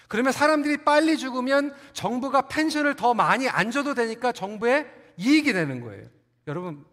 그러면 0.07 0.31
사람들이 0.31 0.77
빨리 0.77 1.17
죽으면 1.17 1.73
정부가 1.93 2.47
펜션을 2.47 2.95
더 2.95 3.13
많이 3.13 3.47
안 3.47 3.71
줘도 3.71 3.93
되니까 3.93 4.31
정부에 4.31 4.87
이익이 5.17 5.53
되는 5.53 5.81
거예요. 5.81 6.07
여러분 6.47 6.83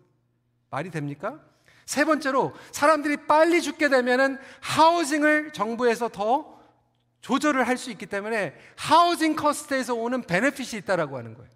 말이 0.70 0.90
됩니까? 0.90 1.40
세 1.86 2.04
번째로 2.04 2.52
사람들이 2.72 3.16
빨리 3.28 3.62
죽게 3.62 3.88
되면은 3.88 4.38
하우징을 4.60 5.52
정부에서 5.52 6.08
더 6.08 6.56
조절을 7.20 7.66
할 7.66 7.76
수 7.76 7.90
있기 7.90 8.06
때문에 8.06 8.54
하우징 8.76 9.36
커스트에서 9.36 9.94
오는 9.94 10.22
베네핏이 10.22 10.80
있다라고 10.80 11.16
하는 11.16 11.34
거예요. 11.34 11.50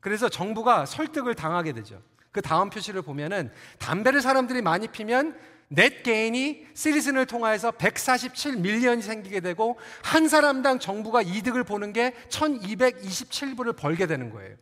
그래서 0.00 0.28
정부가 0.28 0.86
설득을 0.86 1.34
당하게 1.34 1.72
되죠. 1.72 2.02
그 2.32 2.40
다음 2.40 2.70
표시를 2.70 3.02
보면은 3.02 3.50
담배를 3.78 4.22
사람들이 4.22 4.62
많이 4.62 4.88
피면 4.88 5.38
넷 5.68 6.02
게인이 6.02 6.66
시리즌을 6.74 7.26
통하여서 7.26 7.72
147밀리언이 7.72 9.02
생기게 9.02 9.40
되고 9.40 9.78
한 10.02 10.28
사람당 10.28 10.78
정부가 10.78 11.22
이득을 11.22 11.64
보는 11.64 11.92
게 11.92 12.12
1227불을 12.28 13.76
벌게 13.76 14.06
되는 14.06 14.30
거예요. 14.30 14.56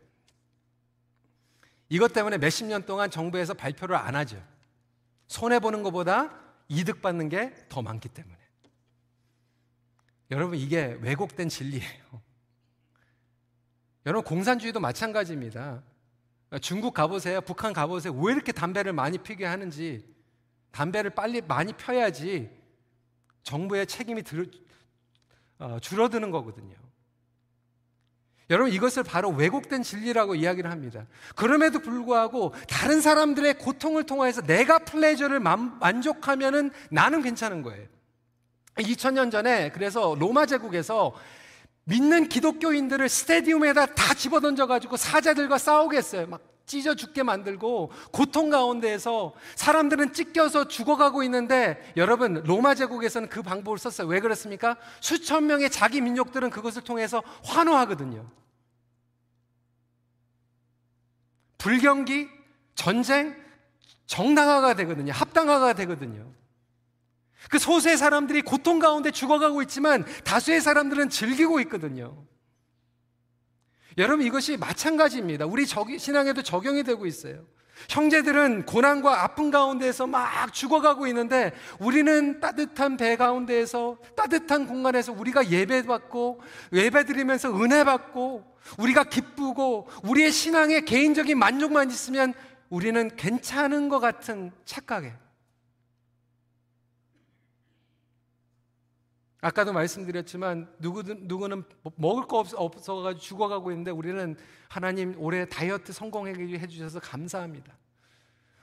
이것 1.87 2.13
때문에 2.13 2.37
몇십 2.37 2.67
년 2.67 2.85
동안 2.85 3.09
정부에서 3.09 3.53
발표를 3.53 3.95
안 3.95 4.15
하죠. 4.15 4.37
손해보는 5.29 5.83
것보다 5.83 6.37
이득 6.67 7.01
받는 7.01 7.29
게 7.29 7.53
더 7.69 7.81
많기 7.81 8.09
때문에. 8.09 8.37
여러분, 10.31 10.57
이게 10.57 10.97
왜곡된 11.01 11.49
진리예요. 11.49 12.21
여러분, 14.05 14.27
공산주의도 14.27 14.79
마찬가지입니다. 14.79 15.81
중국 16.61 16.93
가보세요. 16.93 17.41
북한 17.41 17.73
가보세요. 17.73 18.13
왜 18.13 18.33
이렇게 18.33 18.51
담배를 18.51 18.91
많이 18.91 19.17
피게 19.17 19.45
하는지, 19.45 20.05
담배를 20.71 21.11
빨리 21.11 21.41
많이 21.41 21.73
펴야지 21.73 22.49
정부의 23.43 23.87
책임이 23.87 24.23
들, 24.23 24.51
어, 25.59 25.79
줄어드는 25.79 26.31
거거든요. 26.31 26.75
여러분 28.49 28.71
이것을 28.73 29.03
바로 29.03 29.29
왜곡된 29.29 29.83
진리라고 29.83 30.35
이야기를 30.35 30.71
합니다. 30.71 31.05
그럼에도 31.35 31.79
불구하고 31.79 32.53
다른 32.67 32.99
사람들의 32.99 33.59
고통을 33.59 34.05
통해서 34.05 34.41
내가 34.41 34.79
플레저를 34.79 35.39
만족하면은 35.39 36.71
나는 36.89 37.21
괜찮은 37.21 37.61
거예요. 37.61 37.85
2000년 38.75 39.31
전에 39.31 39.71
그래서 39.71 40.15
로마 40.17 40.45
제국에서 40.45 41.13
믿는 41.83 42.29
기독교인들을 42.29 43.07
스테디움에다 43.07 43.87
다 43.87 44.13
집어던져 44.13 44.67
가지고 44.67 44.97
사자들과 44.97 45.57
싸우게 45.57 45.97
했어요. 45.97 46.27
막 46.27 46.41
찢어 46.69 46.93
죽게 46.93 47.23
만들고 47.23 47.91
고통 48.11 48.51
가운데에서 48.51 49.33
사람들은 49.55 50.13
찢겨서 50.13 50.67
죽어가고 50.67 51.23
있는데 51.23 51.81
여러분 51.97 52.43
로마 52.45 52.75
제국에서는 52.75 53.27
그 53.27 53.41
방법을 53.41 53.79
썼어요. 53.79 54.07
왜 54.07 54.19
그렇습니까? 54.19 54.77
수천 55.01 55.47
명의 55.47 55.71
자기 55.71 55.99
민족들은 55.99 56.51
그것을 56.51 56.83
통해서 56.83 57.23
환호하거든요. 57.43 58.29
불경기, 61.57 62.29
전쟁, 62.75 63.35
정당화가 64.05 64.75
되거든요. 64.75 65.11
합당화가 65.11 65.73
되거든요. 65.73 66.31
그 67.49 67.57
소수의 67.57 67.97
사람들이 67.97 68.43
고통 68.43 68.77
가운데 68.77 69.09
죽어가고 69.09 69.63
있지만 69.63 70.05
다수의 70.23 70.61
사람들은 70.61 71.09
즐기고 71.09 71.59
있거든요. 71.61 72.28
여러분 73.97 74.25
이것이 74.25 74.57
마찬가지입니다. 74.57 75.45
우리 75.45 75.65
신앙에도 75.65 76.41
적용이 76.41 76.83
되고 76.83 77.05
있어요. 77.05 77.43
형제들은 77.87 78.65
고난과 78.65 79.23
아픔 79.23 79.51
가운데에서 79.51 80.05
막 80.05 80.53
죽어가고 80.53 81.07
있는데 81.07 81.53
우리는 81.79 82.39
따뜻한 82.41 82.97
배 82.97 83.15
가운데에서 83.15 83.97
따뜻한 84.17 84.67
공간에서 84.67 85.13
우리가 85.13 85.49
예배받고 85.49 86.41
예배드리면서 86.73 87.55
은혜받고 87.55 88.57
우리가 88.77 89.05
기쁘고 89.05 89.87
우리의 90.03 90.31
신앙에 90.31 90.81
개인적인 90.81 91.39
만족만 91.39 91.89
있으면 91.89 92.33
우리는 92.69 93.09
괜찮은 93.15 93.89
것 93.89 93.99
같은 93.99 94.51
착각에 94.65 95.13
아까도 99.41 99.71
말씀드렸지만 99.73 100.67
누구든 100.79 101.27
누구는 101.27 101.63
먹을 101.95 102.27
거 102.27 102.39
없 102.39 102.53
어 102.89 103.01
가지고 103.01 103.21
죽어가고 103.21 103.71
있는데 103.71 103.91
우리는 103.91 104.35
하나님 104.67 105.15
올해 105.17 105.45
다이어트 105.45 105.93
성공해 105.93 106.33
주셔서 106.67 106.99
감사합니다. 106.99 107.73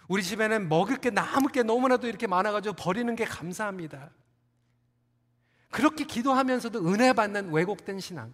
우리 0.09 0.23
집에는 0.23 0.69
먹을 0.69 0.97
게 0.99 1.11
남을 1.11 1.51
게 1.51 1.62
너무나도 1.62 2.07
이렇게 2.07 2.27
많아가지고 2.27 2.75
버리는 2.77 3.15
게 3.17 3.25
감사합니다. 3.25 4.11
그렇게 5.71 6.05
기도하면서도 6.05 6.87
은혜 6.93 7.12
받는 7.12 7.53
왜곡된 7.53 7.99
신앙. 8.01 8.33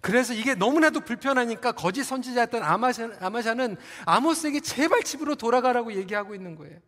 그래서 0.00 0.34
이게 0.34 0.54
너무나도 0.54 1.00
불편하니까 1.00 1.72
거짓 1.72 2.04
선지자였던 2.04 2.62
아마샤, 2.62 3.18
아마샤는 3.20 3.76
아모스에게 4.06 4.60
제발 4.60 5.02
집으로 5.02 5.34
돌아가라고 5.34 5.94
얘기하고 5.94 6.34
있는 6.34 6.56
거예요. 6.56 6.78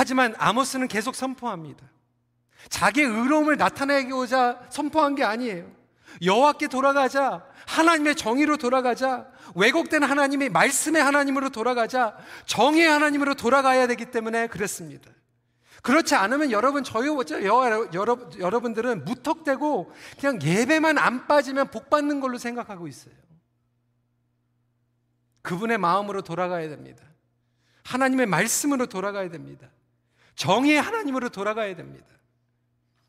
하지만 0.00 0.34
아모스는 0.38 0.88
계속 0.88 1.14
선포합니다. 1.14 1.86
자기의 2.70 3.06
의로움을 3.06 3.58
나타내고자 3.58 4.58
선포한 4.70 5.14
게 5.14 5.24
아니에요. 5.24 5.70
여호와께 6.24 6.68
돌아가자. 6.68 7.44
하나님의 7.66 8.16
정의로 8.16 8.56
돌아가자. 8.56 9.30
왜곡된 9.54 10.02
하나님의 10.02 10.48
말씀의 10.48 11.02
하나님으로 11.02 11.50
돌아가자. 11.50 12.16
정의의 12.46 12.88
하나님으로 12.88 13.34
돌아가야 13.34 13.86
되기 13.88 14.06
때문에 14.06 14.46
그랬습니다. 14.46 15.10
그렇지 15.82 16.14
않으면 16.14 16.50
여러분 16.50 16.82
저희 16.82 17.06
여러, 17.06 17.86
여러분들은 18.38 19.04
무턱대고 19.04 19.92
그냥 20.18 20.40
예배만 20.40 20.96
안 20.96 21.26
빠지면 21.26 21.70
복 21.70 21.90
받는 21.90 22.20
걸로 22.20 22.38
생각하고 22.38 22.88
있어요. 22.88 23.12
그분의 25.42 25.76
마음으로 25.76 26.22
돌아가야 26.22 26.70
됩니다. 26.70 27.04
하나님의 27.84 28.24
말씀으로 28.24 28.86
돌아가야 28.86 29.28
됩니다. 29.28 29.68
정의의 30.40 30.80
하나님으로 30.80 31.28
돌아가야 31.28 31.76
됩니다. 31.76 32.06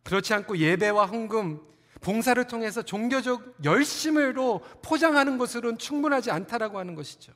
그렇지 0.04 0.34
않고 0.34 0.58
예배와 0.58 1.06
헌금, 1.06 1.62
봉사를 2.02 2.46
통해서 2.46 2.82
종교적 2.82 3.56
열심으로 3.64 4.60
포장하는 4.82 5.38
것으로는 5.38 5.78
충분하지 5.78 6.30
않다라고 6.30 6.78
하는 6.78 6.94
것이죠. 6.94 7.32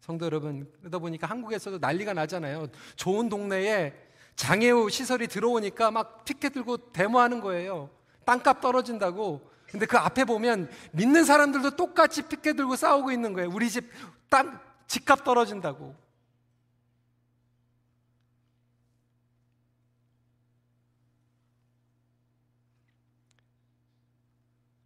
성도 0.00 0.26
여러분, 0.26 0.70
그러다 0.80 0.98
보니까 0.98 1.26
한국에서도 1.26 1.78
난리가 1.78 2.12
나잖아요. 2.12 2.66
좋은 2.96 3.30
동네에 3.30 3.94
장애우 4.36 4.90
시설이 4.90 5.28
들어오니까 5.28 5.90
막 5.90 6.26
피켓 6.26 6.52
들고 6.52 6.92
데모하는 6.92 7.40
거예요. 7.40 7.88
땅값 8.26 8.60
떨어진다고. 8.60 9.40
근데 9.70 9.86
그 9.86 9.96
앞에 9.96 10.26
보면 10.26 10.68
믿는 10.92 11.24
사람들도 11.24 11.76
똑같이 11.76 12.28
피켓 12.28 12.56
들고 12.56 12.76
싸우고 12.76 13.10
있는 13.10 13.32
거예요. 13.32 13.48
우리 13.54 13.70
집 13.70 13.90
땅, 14.28 14.60
집값 14.86 15.24
떨어진다고. 15.24 16.09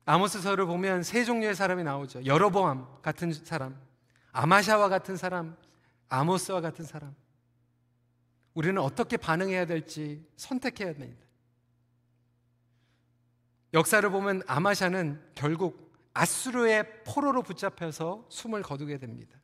아모스서를 0.07 0.67
보면 0.67 1.03
세 1.03 1.25
종류의 1.25 1.55
사람이 1.55 1.83
나오죠. 1.85 2.25
여로보암 2.27 2.87
같은 3.03 3.33
사람, 3.33 3.79
아마샤와 4.33 4.89
같은 4.89 5.17
사람, 5.17 5.57
아모스와 6.09 6.61
같은 6.61 6.85
사람. 6.85 7.15
우리는 8.53 8.81
어떻게 8.81 9.17
반응해야 9.17 9.67
될지 9.67 10.25
선택해야 10.37 10.93
됩니다. 10.95 11.25
역사를 13.73 14.09
보면 14.09 14.43
아마샤는 14.47 15.21
결국 15.35 15.93
아수르의 16.13 17.05
포로로 17.05 17.43
붙잡혀서 17.43 18.27
숨을 18.29 18.63
거두게 18.63 18.99
됩니다. 18.99 19.37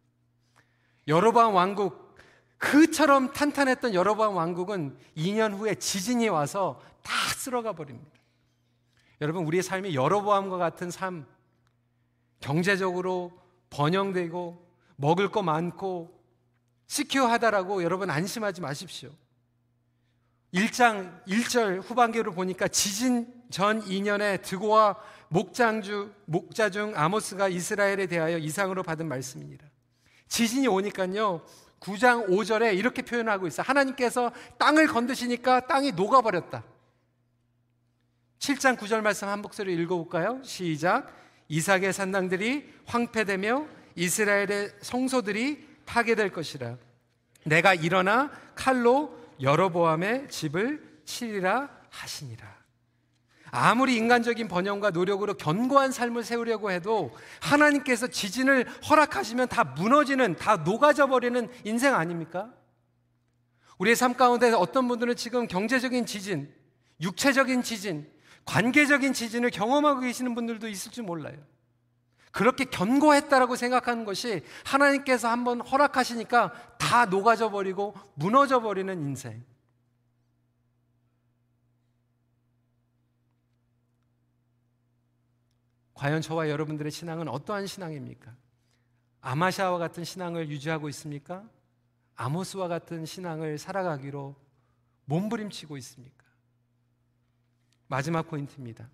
여로보암 1.09 1.55
왕국 1.55 2.17
그처럼 2.59 3.33
탄탄했던 3.33 3.95
여로보암 3.95 4.37
왕국은 4.37 4.97
2년 5.17 5.59
후에 5.59 5.75
지진이 5.75 6.29
와서 6.29 6.81
다 7.03 7.13
쓸어가 7.35 7.73
버립니다. 7.73 8.20
여러분 9.21 9.45
우리의 9.45 9.63
삶이 9.63 9.95
여러보암과 9.95 10.57
같은 10.57 10.91
삶 10.91 11.27
경제적으로 12.41 13.33
번영되고 13.69 14.67
먹을 14.97 15.31
거 15.31 15.43
많고 15.43 16.19
시큐하다라고 16.87 17.83
여러분 17.83 18.11
안심하지 18.11 18.61
마십시오. 18.61 19.11
1장 20.53 21.25
1절 21.27 21.83
후반기를 21.83 22.33
보니까 22.33 22.67
지진 22.67 23.33
전 23.51 23.81
2년에 23.83 24.43
드고와 24.43 24.97
목장주 25.29 26.13
목자 26.25 26.71
중 26.71 26.93
아모스가 26.97 27.49
이스라엘에 27.49 28.07
대하여 28.07 28.39
이상으로 28.39 28.83
받은 28.83 29.07
말씀입니다. 29.07 29.67
지진이 30.27 30.67
오니까요. 30.67 31.43
9장 31.79 32.29
5절에 32.29 32.77
이렇게 32.77 33.03
표현하고 33.03 33.47
있어. 33.47 33.63
하나님께서 33.63 34.33
땅을 34.59 34.89
건드시니까 34.89 35.67
땅이 35.67 35.93
녹아버렸다. 35.93 36.65
7장 38.41 38.79
9절 38.79 39.03
말씀 39.03 39.29
한 39.29 39.43
목소리 39.43 39.75
읽어볼까요? 39.75 40.41
시작. 40.43 41.15
이삭의 41.49 41.93
산당들이 41.93 42.73
황폐되며 42.87 43.67
이스라엘의 43.97 44.71
성소들이 44.81 45.69
파괴될 45.85 46.33
것이라. 46.33 46.79
내가 47.45 47.75
일어나 47.75 48.31
칼로 48.55 49.15
여러보암의 49.43 50.29
집을 50.31 51.03
치리라 51.05 51.69
하시니라. 51.91 52.49
아무리 53.51 53.97
인간적인 53.97 54.49
번영과 54.49 54.89
노력으로 54.91 55.35
견고한 55.35 55.93
삶을 55.93 56.25
세우려고 56.25 56.71
해도 56.71 57.15
하나님께서 57.43 58.07
지진을 58.07 58.67
허락하시면 58.89 59.49
다 59.49 59.65
무너지는, 59.65 60.37
다 60.37 60.57
녹아져 60.57 61.09
버리는 61.09 61.47
인생 61.65 61.95
아닙니까? 61.95 62.51
우리의 63.77 63.97
삶 63.97 64.15
가운데 64.15 64.51
어떤 64.53 64.89
분들은 64.89 65.17
지금 65.17 65.47
경제적인 65.47 66.07
지진, 66.07 66.51
육체적인 67.03 67.63
지진, 67.63 68.09
관계적인 68.51 69.13
지진을 69.13 69.51
경험하고 69.51 70.01
계시는 70.01 70.35
분들도 70.35 70.67
있을지 70.67 71.03
몰라요. 71.03 71.39
그렇게 72.33 72.65
견고했다라고 72.65 73.55
생각하는 73.55 74.05
것이 74.05 74.43
하나님께서 74.65 75.29
한번 75.29 75.61
허락하시니까 75.61 76.77
다 76.77 77.07
녹아져 77.07 77.51
버리고 77.51 77.95
무너져 78.15 78.61
버리는 78.61 78.93
인생. 79.03 79.45
과연 85.95 86.21
저와 86.21 86.49
여러분들의 86.49 86.91
신앙은 86.91 87.29
어떠한 87.29 87.69
신앙입니까? 87.69 88.35
아마샤와 89.21 89.79
같은 89.79 90.03
신앙을 90.03 90.49
유지하고 90.49 90.89
있습니까? 90.89 91.45
아모스와 92.17 92.67
같은 92.67 93.07
신앙을 93.07 93.59
살아가기로 93.59 94.35
몸부림치고 95.05 95.77
있습니까? 95.77 96.20
마지막 97.91 98.29
포인트입니다. 98.29 98.89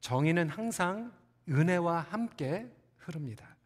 정의는 0.00 0.50
항상 0.50 1.10
은혜와 1.48 2.06
함께 2.10 2.70
흐릅니다. 2.98 3.56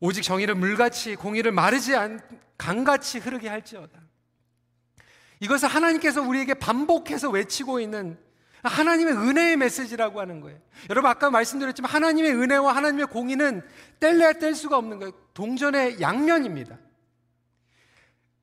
오직 0.00 0.22
정의를 0.22 0.56
물같이 0.56 1.14
공의를 1.14 1.52
마르지 1.52 1.94
않 1.94 2.20
강같이 2.58 3.20
흐르게 3.20 3.48
할지어다. 3.48 4.00
이것을 5.38 5.68
하나님께서 5.68 6.22
우리에게 6.22 6.54
반복해서 6.54 7.30
외치고 7.30 7.78
있는 7.78 8.18
하나님의 8.64 9.14
은혜의 9.14 9.58
메시지라고 9.58 10.20
하는 10.20 10.40
거예요. 10.40 10.58
여러분 10.90 11.08
아까 11.08 11.30
말씀드렸지만 11.30 11.88
하나님의 11.88 12.32
은혜와 12.34 12.74
하나님의 12.74 13.06
공의는 13.06 13.62
뗄래야 14.00 14.34
뗄 14.34 14.56
수가 14.56 14.76
없는 14.76 14.98
거예요. 14.98 15.12
동전의 15.34 16.00
양면입니다. 16.00 16.78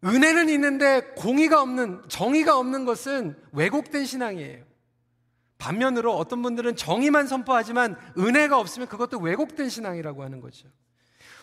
은혜는 0.04 0.50
있는데 0.50 1.02
공의가 1.16 1.62
없는, 1.62 2.02
정의가 2.08 2.58
없는 2.58 2.86
것은 2.86 3.36
왜곡된 3.52 4.06
신앙이에요. 4.06 4.64
반면으로 5.58 6.18
어떤 6.18 6.42
분들은 6.42 6.76
정의만 6.76 7.28
선포하지만 7.28 7.96
은혜가 8.18 8.58
없으면 8.58 8.88
그것도 8.88 9.20
왜곡된 9.20 9.70
신앙이라고 9.70 10.24
하는 10.24 10.42
거죠. 10.42 10.68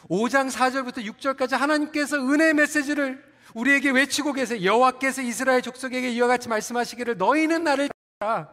5장 0.09 0.51
4절부터 0.51 1.05
6절까지 1.05 1.57
하나님께서 1.57 2.16
은혜 2.16 2.53
메시지를 2.53 3.25
우리에게 3.55 3.90
외치고 3.90 4.33
계세요. 4.33 4.64
여호와께서 4.64 5.23
이스라엘 5.23 5.62
족속에게 5.62 6.11
이와 6.11 6.27
같이 6.27 6.49
말씀하시기를 6.49 7.16
너희는 7.16 7.64
나를 7.64 7.88
따라 8.18 8.51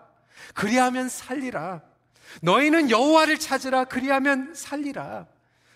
그리하면 0.54 1.10
살리라. 1.10 1.82
너희는 2.42 2.92
여호와를 2.92 3.40
찾으라 3.40 3.86
그리하면 3.86 4.54
살리라. 4.54 5.26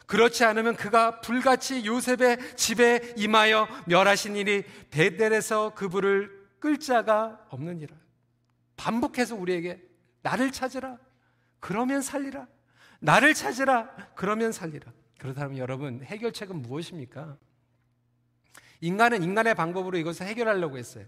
그렇지 0.10 0.43
않으면 0.43 0.76
그가 0.76 1.22
불같이 1.22 1.86
요셉의 1.86 2.56
집에 2.56 3.13
임하여 3.15 3.67
멸하신 3.86 4.36
일이 4.36 4.63
베델에서 4.89 5.76
그부를 5.76 6.50
끌 6.60 6.80
자가 6.80 7.45
없느니라. 7.50 7.95
반복해서 8.76 9.36
우리에게 9.36 9.80
나를 10.24 10.52
찾으라. 10.52 10.98
그러면 11.60 12.02
살리라. 12.02 12.48
나를 13.00 13.36
찾으라. 13.36 13.88
그러면 14.15 14.52
살리라. 14.52 14.91
그렇다면 15.19 15.60
여러분 15.60 16.02
해결책은 16.04 16.60
무엇입니까? 16.63 17.38
인간은 18.82 19.22
인간의 19.22 19.54
방법으로 19.54 20.00
이것을 20.00 20.26
해결하려고 20.26 20.80
했어요. 20.80 21.06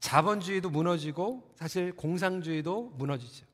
자본주의도 0.00 0.68
무너지고 0.68 1.50
사실 1.56 1.96
공상주의도 1.96 2.90
무너지죠. 2.98 3.46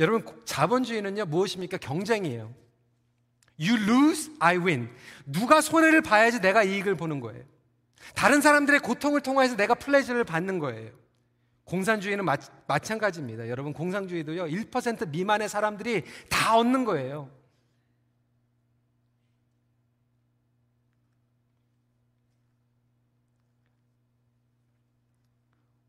여러분 0.00 0.44
자본주의는요 0.44 1.26
무엇입니까? 1.26 1.76
경쟁이에요. 1.76 2.63
You 3.60 3.76
lose, 3.82 4.32
I 4.40 4.58
win. 4.58 4.88
누가 5.26 5.60
손해를 5.60 6.02
봐야지 6.02 6.40
내가 6.40 6.62
이익을 6.62 6.96
보는 6.96 7.20
거예요. 7.20 7.44
다른 8.14 8.40
사람들의 8.40 8.80
고통을 8.80 9.20
통해서 9.20 9.56
내가 9.56 9.74
플레이를 9.74 10.24
받는 10.24 10.58
거예요. 10.58 10.90
공산주의는 11.64 12.24
마, 12.24 12.36
마찬가지입니다. 12.66 13.48
여러분 13.48 13.72
공산주의도요 13.72 14.44
1% 14.44 15.08
미만의 15.08 15.48
사람들이 15.48 16.04
다 16.28 16.56
얻는 16.56 16.84
거예요. 16.84 17.30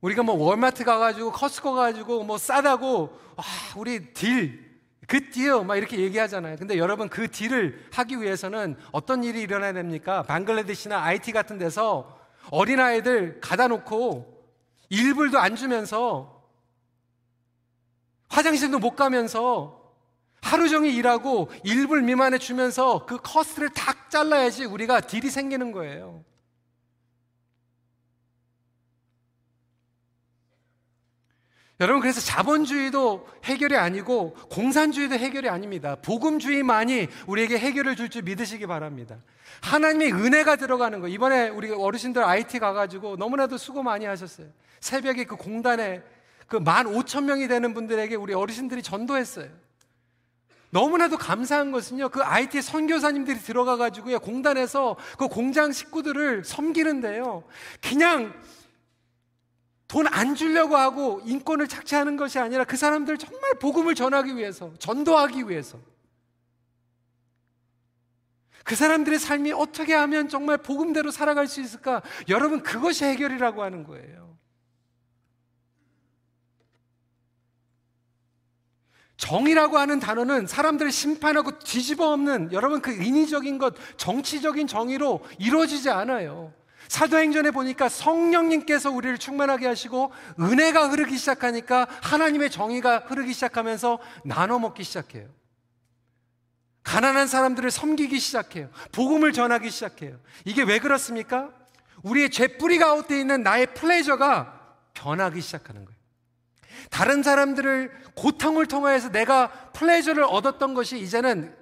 우리가 0.02 0.22
뭐 0.22 0.36
월마트 0.36 0.84
가가지고 0.84 1.32
커스코 1.32 1.74
가가지고 1.74 2.24
뭐 2.24 2.38
싸다고 2.38 3.20
아 3.38 3.44
우리 3.76 4.14
deal 4.14 4.65
good 5.08 5.33
deal 5.33 5.59
막 5.59 5.78
이렇게 5.78 6.00
얘기하잖아요. 6.00 6.58
근데 6.58 6.78
여러분 6.78 7.10
그 7.10 7.30
deal을 7.30 7.88
하기 7.94 8.22
위해서는 8.22 8.76
어떤 8.92 9.24
일이 9.24 9.42
일어나야 9.42 9.74
됩니까? 9.74 10.24
방글라데시나 10.24 11.04
아이티 11.04 11.32
같은 11.32 11.58
데서 11.58 12.20
어린아이들 12.52 13.40
가둬 13.42 13.68
놓고 13.68 14.36
일불도 14.90 15.40
안 15.40 15.56
주면서 15.56 16.44
화장실도 18.30 18.80
못 18.80 18.96
가면서 18.96 19.82
하루 20.42 20.70
종일 20.70 20.94
일하고 20.94 21.50
일불 21.64 22.04
미만에 22.04 22.38
주면서 22.38 23.06
그 23.06 23.18
cost를 23.18 23.70
탁 23.70 24.10
잘라야지 24.12 24.66
우리가 24.66 25.02
deal이 25.02 25.30
생기는 25.30 25.72
거예요. 25.72 26.24
여러분 31.82 32.02
그래서 32.02 32.22
자본주의도 32.22 33.28
해결이 33.44 33.76
아니고 33.76 34.34
공산주의도 34.50 35.16
해결이 35.16 35.50
아닙니다. 35.50 35.98
복음주의만이 36.02 37.08
우리에게 37.28 37.58
해결을 37.58 37.96
줄 37.98 38.10
줄 38.10 38.22
믿으시기 38.22 38.66
바랍니다. 38.66 39.18
하나님의 39.62 40.14
은혜가 40.14 40.56
들어가는 40.56 41.00
거. 41.02 41.08
이번에 41.08 41.50
우리 41.50 41.72
어르신들 41.72 42.24
IT 42.24 42.60
가가지고 42.60 43.18
너무나도 43.18 43.58
수고 43.58 43.84
많이 43.84 44.06
하셨어요. 44.06 44.48
새벽에 44.80 45.26
그 45.26 45.36
공단에 45.36 46.02
그 46.48 46.58
만 46.58 46.86
오천 46.86 47.26
명이 47.26 47.48
되는 47.48 47.74
분들에게 47.74 48.16
우리 48.16 48.34
어르신들이 48.34 48.84
전도했어요. 48.84 49.50
너무나도 50.70 51.18
감사한 51.18 51.72
것은요, 51.72 52.10
그 52.10 52.22
IT 52.22 52.62
선교사님들이 52.62 53.40
들어가가지고요, 53.40 54.20
공단에서 54.20 54.96
그 55.18 55.28
공장 55.28 55.72
식구들을 55.72 56.44
섬기는데요, 56.44 57.44
그냥 57.82 58.34
돈 59.88 60.08
안 60.08 60.36
주려고 60.36 60.78
하고 60.78 61.22
인권을 61.26 61.68
착취하는 61.68 62.18
것이 62.18 62.40
아니라 62.40 62.64
그 62.64 62.78
사람들 62.78 63.18
정말 63.18 63.54
복음을 63.60 63.96
전하기 63.96 64.36
위해서, 64.36 64.74
전도하기 64.80 65.50
위해서. 65.50 65.80
그 68.64 68.76
사람들의 68.76 69.20
삶이 69.20 69.52
어떻게 69.52 69.94
하면 69.94 70.28
정말 70.28 70.58
복음대로 70.58 71.12
살아갈 71.12 71.48
수 71.48 71.62
있을까? 71.62 72.02
여러분, 72.30 72.64
그것이 72.64 73.06
해결이라고 73.06 73.62
하는 73.62 73.84
거예요. 73.84 74.36
정의라고 79.18 79.78
하는 79.78 80.00
단어는 80.00 80.48
사람들을 80.48 80.92
심판하고 80.92 81.60
뒤집어 81.60 82.12
엎는 82.12 82.52
여러분 82.52 82.82
그 82.82 82.92
인위적인 82.92 83.58
것, 83.60 83.76
정치적인 83.98 84.68
정의로 84.68 85.24
이루어지지 85.40 85.90
않아요. 85.90 86.54
사도행전에 86.88 87.52
보니까 87.52 87.90
성령님께서 87.90 88.92
우리를 88.92 89.18
충만하게 89.18 89.68
하시고 89.68 90.12
은혜가 90.40 90.90
흐르기 90.90 91.18
시작하니까 91.18 91.88
하나님의 92.02 92.50
정의가 92.50 93.04
흐르기 93.08 93.34
시작하면서 93.34 94.00
나눠 94.24 94.60
먹기 94.60 94.84
시작해요. 94.84 95.28
가난한 96.84 97.28
사람들을 97.28 97.72
섬기기 97.72 98.20
시작해요. 98.20 98.70
복음을 98.92 99.34
전하기 99.34 99.70
시작해요. 99.72 100.20
이게 100.46 100.64
왜 100.64 100.80
그렇습니까? 100.80 101.50
우리의 102.04 102.30
죄뿌리 102.30 102.78
가운데 102.78 103.20
있는 103.20 103.42
나의 103.42 103.74
플레저가 103.74 104.54
변하기 104.94 105.42
시작하는 105.42 105.84
거예요. 105.84 105.96
다른 106.92 107.24
사람들을 107.24 107.92
고통을 108.16 108.68
통해서 108.68 109.10
내가 109.10 109.50
플레저를 109.74 110.24
얻었던 110.24 110.76
것이 110.76 111.00
이제는 111.00 111.56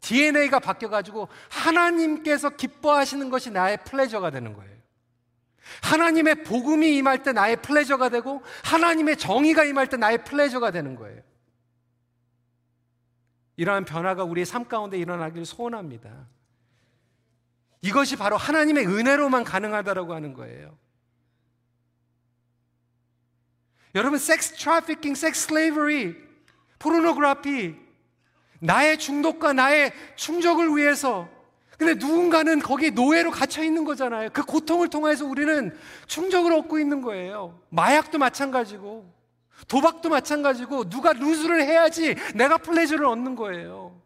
DNA가 0.00 0.58
바뀌어가지고 0.58 1.28
하나님께서 1.50 2.50
기뻐하시는 2.50 3.30
것이 3.30 3.50
나의 3.50 3.78
pleasure가 3.84 4.30
되는 4.30 4.54
거예요. 4.54 4.78
하나님의 5.82 6.44
복음이 6.44 6.96
임할 6.96 7.22
때 7.22 7.32
나의 7.32 7.60
pleasure가 7.62 8.08
되고 8.08 8.42
하나님의 8.64 9.16
정의가 9.16 9.64
임할 9.64 9.88
때 9.88 9.96
나의 9.96 10.24
pleasure가 10.24 10.70
되는 10.70 10.94
거예요. 10.94 11.22
이러한 13.56 13.84
변화가 13.84 14.24
우리의 14.24 14.46
삶 14.46 14.66
가운데 14.68 14.96
일어나기를 14.98 15.44
소원합니다. 15.44 16.28
이것이 17.82 18.16
바로 18.16 18.36
하나님의 18.36 18.86
은혜로만 18.86 19.44
가능하다라고 19.44 20.14
하는 20.14 20.32
거예요. 20.32 20.78
여러분, 23.94 24.18
sex 24.18 24.54
trafficking, 24.56 25.14
sex 25.14 25.48
slavery, 25.48 26.16
포르노그라피 26.78 27.87
나의 28.60 28.98
중독과 28.98 29.52
나의 29.52 29.92
충족을 30.16 30.76
위해서 30.76 31.28
근데 31.78 31.94
누군가는 31.94 32.58
거기 32.58 32.90
노예로 32.90 33.30
갇혀 33.30 33.62
있는 33.62 33.84
거잖아요. 33.84 34.30
그 34.32 34.44
고통을 34.44 34.88
통해서 34.88 35.24
우리는 35.24 35.78
충족을 36.08 36.52
얻고 36.52 36.80
있는 36.80 37.00
거예요. 37.02 37.62
마약도 37.68 38.18
마찬가지고, 38.18 39.08
도박도 39.68 40.08
마찬가지고, 40.08 40.90
누가 40.90 41.12
루즈를 41.12 41.62
해야지 41.62 42.16
내가 42.34 42.58
플레저를 42.58 43.06
얻는 43.06 43.36
거예요. 43.36 44.02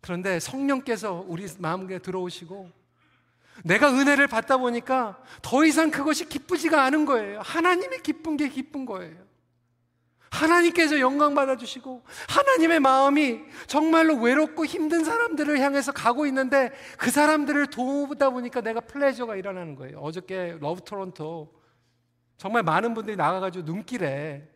그런데 0.00 0.40
성령께서 0.40 1.24
우리 1.28 1.46
마음에 1.58 2.00
들어오시고, 2.00 2.68
내가 3.62 3.92
은혜를 3.92 4.26
받다 4.26 4.56
보니까 4.56 5.22
더 5.40 5.64
이상 5.64 5.92
그것이 5.92 6.28
기쁘지가 6.28 6.82
않은 6.82 7.04
거예요. 7.04 7.40
하나님이 7.42 7.98
기쁜 8.02 8.36
게 8.36 8.48
기쁜 8.48 8.86
거예요. 8.86 9.25
하나님께서 10.30 11.00
영광 11.00 11.34
받아주시고 11.34 12.02
하나님의 12.28 12.80
마음이 12.80 13.40
정말로 13.66 14.16
외롭고 14.16 14.66
힘든 14.66 15.04
사람들을 15.04 15.58
향해서 15.60 15.92
가고 15.92 16.26
있는데 16.26 16.72
그 16.98 17.10
사람들을 17.10 17.68
도우다 17.68 18.30
보니까 18.30 18.60
내가 18.60 18.80
pleasure가 18.80 19.36
일어나는 19.36 19.76
거예요. 19.76 19.98
어저께 19.98 20.58
Love 20.60 20.82
Toronto 20.84 21.54
정말 22.36 22.62
많은 22.62 22.94
분들이 22.94 23.16
나가가지고 23.16 23.64
눈길에 23.64 24.48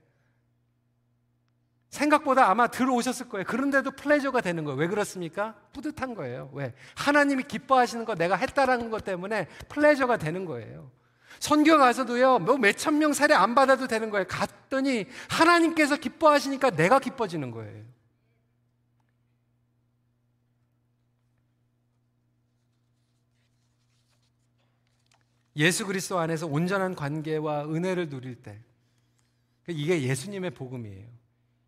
생각보다 1.90 2.48
아마 2.48 2.68
들어오셨을 2.68 3.28
거예요. 3.28 3.44
그런데도 3.46 3.92
pleasure가 3.92 4.40
되는 4.40 4.64
거예요. 4.64 4.78
왜 4.78 4.86
그렇습니까? 4.86 5.56
뿌듯한 5.72 6.14
거예요. 6.14 6.50
왜? 6.52 6.72
하나님이 6.96 7.42
기뻐하시는 7.44 8.04
거 8.04 8.14
내가 8.14 8.36
했다라는 8.36 8.90
것 8.90 9.04
때문에 9.04 9.48
pleasure가 9.68 10.16
되는 10.16 10.44
거예요. 10.44 10.90
선교 11.38 11.78
가서도요, 11.78 12.40
뭐 12.40 12.58
몇천 12.58 12.98
명 12.98 13.12
세례 13.12 13.34
안 13.34 13.54
받아도 13.54 13.86
되는 13.86 14.10
거예요. 14.10 14.26
갔더니 14.26 15.06
하나님께서 15.28 15.96
기뻐하시니까 15.96 16.70
내가 16.70 16.98
기뻐지는 16.98 17.50
거예요. 17.50 17.84
예수 25.56 25.86
그리스도 25.86 26.18
안에서 26.18 26.46
온전한 26.46 26.94
관계와 26.94 27.64
은혜를 27.66 28.08
누릴 28.08 28.36
때 28.36 28.58
이게 29.68 30.02
예수님의 30.02 30.50
복음이에요. 30.52 31.06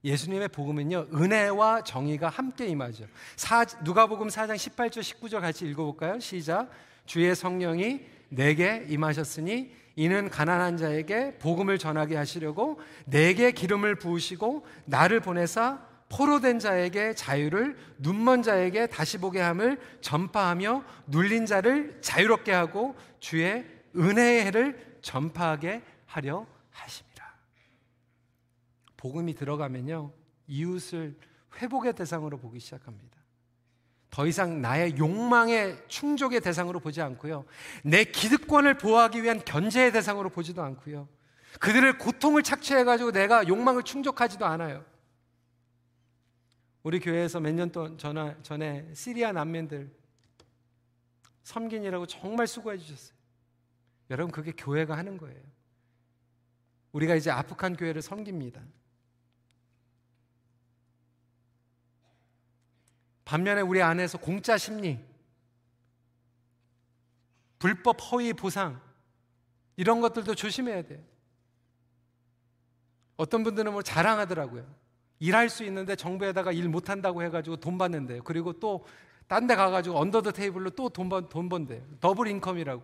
예수님의 0.05 0.49
복음은요 0.49 1.09
은혜와 1.15 1.85
정의가 1.85 2.29
함께 2.29 2.67
임하죠. 2.67 3.07
사, 3.37 3.65
누가복음 3.85 4.29
4장 4.29 4.57
18절 4.57 5.01
19절 5.01 5.41
같이 5.41 5.67
읽어볼까요? 5.67 6.19
시작. 6.19 6.71
주의 7.07 7.35
성령이 7.35 8.01
내게 8.33 8.87
임하셨으니 8.89 9.71
이는 9.95 10.31
가난한 10.31 10.79
자에게 10.79 11.39
복음을 11.39 11.77
전하게 11.77 12.17
하시려고 12.17 12.81
내게 13.05 13.53
기름을 13.53 13.97
부으시고 13.97 14.65
나를 14.87 15.21
보내사 15.21 15.87
포로된 16.09 16.59
자에게 16.59 17.15
자유를 17.15 17.77
눈먼 17.99 18.43
자에게 18.43 18.87
다시 18.87 19.19
보게 19.19 19.41
함을 19.41 19.79
전파하며 20.01 20.85
눌린 21.07 21.47
자를 21.47 21.99
자유롭게 22.01 22.53
하고 22.53 22.95
주의 23.19 23.65
은혜의 23.97 24.45
해를 24.45 24.99
전파하게 25.03 25.83
하려 26.07 26.47
하심이라. 26.71 27.35
복음이 28.97 29.35
들어가면요. 29.35 30.13
이웃을 30.47 31.17
회복의 31.57 31.95
대상으로 31.95 32.39
보기 32.39 32.61
시작합니다. 32.61 33.12
더 34.13 34.27
이상 34.27 34.61
나의 34.61 34.99
욕망의 34.99 35.85
충족의 35.89 36.43
대상으로 36.43 36.81
보지 36.81 37.01
않고요. 37.01 37.47
내 37.83 38.05
기득권을 38.05 38.77
보호하기 38.77 39.23
위한 39.23 39.43
견제의 39.43 39.91
대상으로 39.91 40.29
보지도 40.29 40.63
않고요. 40.63 41.09
그들을 41.59 41.97
고통을 41.97 42.43
착취해가지고 42.43 43.13
내가 43.13 43.49
욕망을 43.49 43.83
충족하지도 43.83 44.45
않아요. 44.45 44.85
우리 46.83 47.01
교회에서 47.01 47.41
몇년 47.41 47.73
전에, 47.97 48.37
전에 48.43 48.91
시리아 48.93 49.33
난민들 49.33 49.91
섬긴이라고 51.45 52.05
정말 52.05 52.47
수고해 52.47 52.77
주셨어요. 52.77 53.17
여러분, 54.11 54.31
그게 54.31 54.53
교회가 54.53 54.95
하는 54.95 55.17
거예요. 55.17 55.41
우리가 56.93 57.15
이제 57.15 57.31
아프간 57.31 57.77
교회를 57.77 58.03
섬깁니다. 58.03 58.61
반면에 63.33 63.63
우리 63.63 63.81
안에서 63.81 64.19
공짜 64.19 64.59
심리, 64.59 65.03
불법 67.59 67.97
허위 68.13 68.35
보상, 68.35 68.79
이런 69.77 70.03
것들도 70.03 70.35
조심해야 70.35 70.83
돼요. 70.83 71.01
어떤 73.17 73.43
분들은 73.43 73.73
뭐 73.73 73.81
자랑하더라고요. 73.81 74.67
일할 75.19 75.49
수 75.49 75.65
있는데 75.65 75.97
정부에다가 75.97 76.53
일 76.53 76.69
못한다고 76.69 77.23
해가지고 77.23 77.57
돈 77.57 77.79
받는데요. 77.79 78.23
그리고 78.23 78.53
또 78.53 78.85
딴 79.29 79.47
데 79.47 79.55
가가지고 79.57 79.99
언더드 79.99 80.33
테이블로 80.35 80.69
또돈돈 80.71 81.49
번대요. 81.49 81.83
double 82.01 82.27
income이라고. 82.27 82.83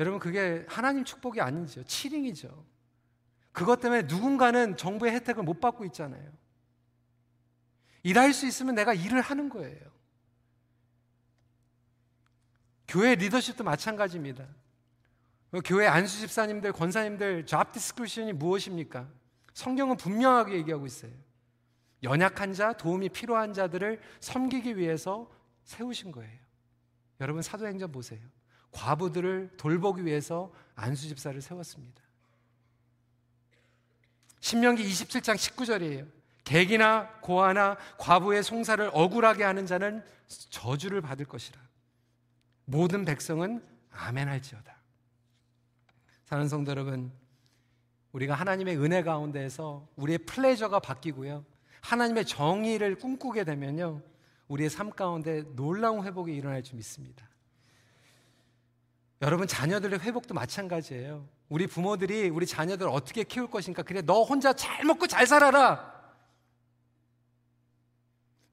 여러분 0.00 0.18
그게 0.18 0.66
하나님 0.68 1.04
축복이 1.04 1.40
아니죠. 1.40 1.84
cheating이죠. 1.84 2.64
그것 3.52 3.78
때문에 3.78 4.02
누군가는 4.02 4.76
정부의 4.76 5.12
혜택을 5.12 5.44
못 5.44 5.60
받고 5.60 5.84
있잖아요. 5.84 6.32
일할 8.04 8.32
수 8.32 8.46
있으면 8.46 8.76
내가 8.76 8.94
일을 8.94 9.20
하는 9.20 9.48
거예요. 9.48 9.94
교회 12.86 13.14
리더십도 13.16 13.64
마찬가지입니다. 13.64 14.46
교회 15.64 15.86
안수 15.86 16.20
집사님들, 16.20 16.72
권사님들 16.72 17.46
잡 17.46 17.72
디스크리션이 17.72 18.32
무엇입니까? 18.34 19.08
성경은 19.54 19.96
분명하게 19.96 20.54
얘기하고 20.58 20.86
있어요. 20.86 21.12
연약한 22.02 22.52
자, 22.52 22.74
도움이 22.74 23.08
필요한 23.08 23.54
자들을 23.54 24.00
섬기기 24.20 24.76
위해서 24.76 25.30
세우신 25.64 26.12
거예요. 26.12 26.38
여러분 27.20 27.40
사도행전 27.40 27.90
보세요. 27.90 28.20
과부들을 28.72 29.52
돌보기 29.56 30.04
위해서 30.04 30.52
안수 30.74 31.08
집사를 31.08 31.40
세웠습니다. 31.40 32.02
신명기 34.40 34.84
27장 34.84 35.36
19절이에요. 35.36 36.13
객이나 36.44 37.08
고아나 37.20 37.76
과부의 37.98 38.42
송사를 38.42 38.90
억울하게 38.92 39.44
하는 39.44 39.66
자는 39.66 40.04
저주를 40.50 41.00
받을 41.00 41.24
것이라. 41.24 41.58
모든 42.66 43.04
백성은 43.04 43.62
아멘 43.90 44.28
할지어다. 44.28 44.74
사는 46.24 46.48
성도 46.48 46.70
여러분, 46.70 47.12
우리가 48.12 48.34
하나님의 48.34 48.78
은혜 48.78 49.02
가운데에서 49.02 49.88
우리의 49.96 50.18
플레저가 50.18 50.80
바뀌고요. 50.80 51.44
하나님의 51.80 52.24
정의를 52.24 52.96
꿈꾸게 52.96 53.44
되면요. 53.44 54.00
우리의 54.48 54.70
삶 54.70 54.90
가운데 54.90 55.42
놀라운 55.54 56.04
회복이 56.04 56.34
일어날 56.34 56.62
줄 56.62 56.76
믿습니다. 56.76 57.28
여러분 59.22 59.46
자녀들의 59.46 60.00
회복도 60.00 60.34
마찬가지예요. 60.34 61.26
우리 61.48 61.66
부모들이 61.66 62.28
우리 62.28 62.46
자녀들 62.46 62.88
어떻게 62.88 63.24
키울 63.24 63.50
것인가? 63.50 63.82
그래 63.82 64.02
너 64.02 64.22
혼자 64.22 64.52
잘 64.52 64.84
먹고 64.84 65.06
잘 65.06 65.26
살아라. 65.26 65.93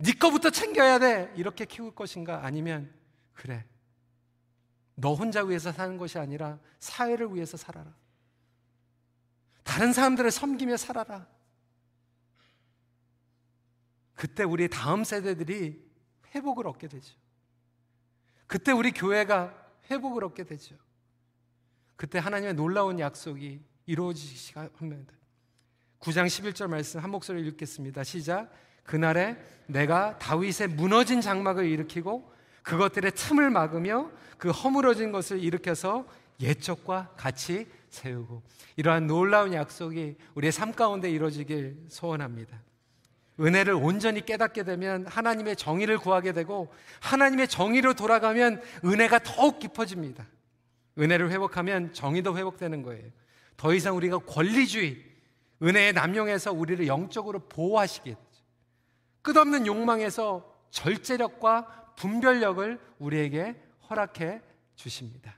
네 0.03 0.13
거부터 0.13 0.49
챙겨야 0.49 0.99
돼. 0.99 1.33
이렇게 1.35 1.65
키울 1.65 1.93
것인가? 1.93 2.43
아니면 2.45 2.93
그래. 3.33 3.65
너 4.95 5.13
혼자 5.13 5.43
위해서 5.43 5.71
사는 5.71 5.97
것이 5.97 6.17
아니라 6.17 6.59
사회를 6.79 7.33
위해서 7.33 7.57
살아라. 7.57 7.93
다른 9.63 9.93
사람들을 9.93 10.29
섬기며 10.31 10.77
살아라. 10.77 11.27
그때 14.13 14.43
우리 14.43 14.69
다음 14.69 15.03
세대들이 15.03 15.91
회복을 16.35 16.67
얻게 16.67 16.87
되죠. 16.87 17.15
그때 18.47 18.71
우리 18.71 18.91
교회가 18.91 19.55
회복을 19.89 20.23
얻게 20.25 20.43
되죠. 20.43 20.75
그때 21.95 22.19
하나님의 22.19 22.53
놀라운 22.55 22.99
약속이 22.99 23.63
이루어지시가 23.85 24.69
합니다. 24.75 25.13
9장 25.99 26.25
11절 26.25 26.67
말씀 26.67 26.99
한 26.99 27.09
목소리를 27.11 27.47
읽겠습니다. 27.51 28.03
시작. 28.03 28.51
그날에 28.83 29.37
내가 29.67 30.17
다윗의 30.19 30.69
무너진 30.69 31.21
장막을 31.21 31.65
일으키고 31.65 32.31
그것들의 32.63 33.11
틈을 33.11 33.49
막으며 33.49 34.11
그 34.37 34.49
허물어진 34.49 35.11
것을 35.11 35.39
일으켜서 35.43 36.05
예적과 36.39 37.13
같이 37.15 37.67
세우고 37.89 38.41
이러한 38.75 39.07
놀라운 39.07 39.53
약속이 39.53 40.15
우리의 40.35 40.51
삶 40.51 40.73
가운데 40.73 41.09
이루어지길 41.09 41.85
소원합니다. 41.87 42.61
은혜를 43.39 43.73
온전히 43.73 44.25
깨닫게 44.25 44.63
되면 44.63 45.05
하나님의 45.07 45.55
정의를 45.55 45.97
구하게 45.97 46.31
되고 46.31 46.71
하나님의 46.99 47.47
정의로 47.47 47.93
돌아가면 47.93 48.61
은혜가 48.83 49.19
더욱 49.19 49.59
깊어집니다. 49.59 50.27
은혜를 50.99 51.31
회복하면 51.31 51.93
정의도 51.93 52.37
회복되는 52.37 52.83
거예요. 52.83 53.03
더 53.57 53.73
이상 53.73 53.95
우리가 53.95 54.19
권리주의, 54.19 55.03
은혜에 55.63 55.91
남용해서 55.91 56.51
우리를 56.51 56.85
영적으로 56.87 57.39
보호하시겠죠. 57.39 58.30
끝없는 59.21 59.67
욕망에서 59.67 60.51
절제력과 60.71 61.93
분별력을 61.95 62.79
우리에게 62.99 63.61
허락해 63.89 64.41
주십니다. 64.75 65.35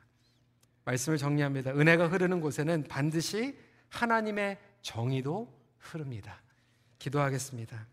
말씀을 0.85 1.17
정리합니다. 1.17 1.71
은혜가 1.71 2.07
흐르는 2.07 2.41
곳에는 2.41 2.83
반드시 2.89 3.57
하나님의 3.89 4.59
정의도 4.81 5.53
흐릅니다. 5.77 6.41
기도하겠습니다. 6.99 7.92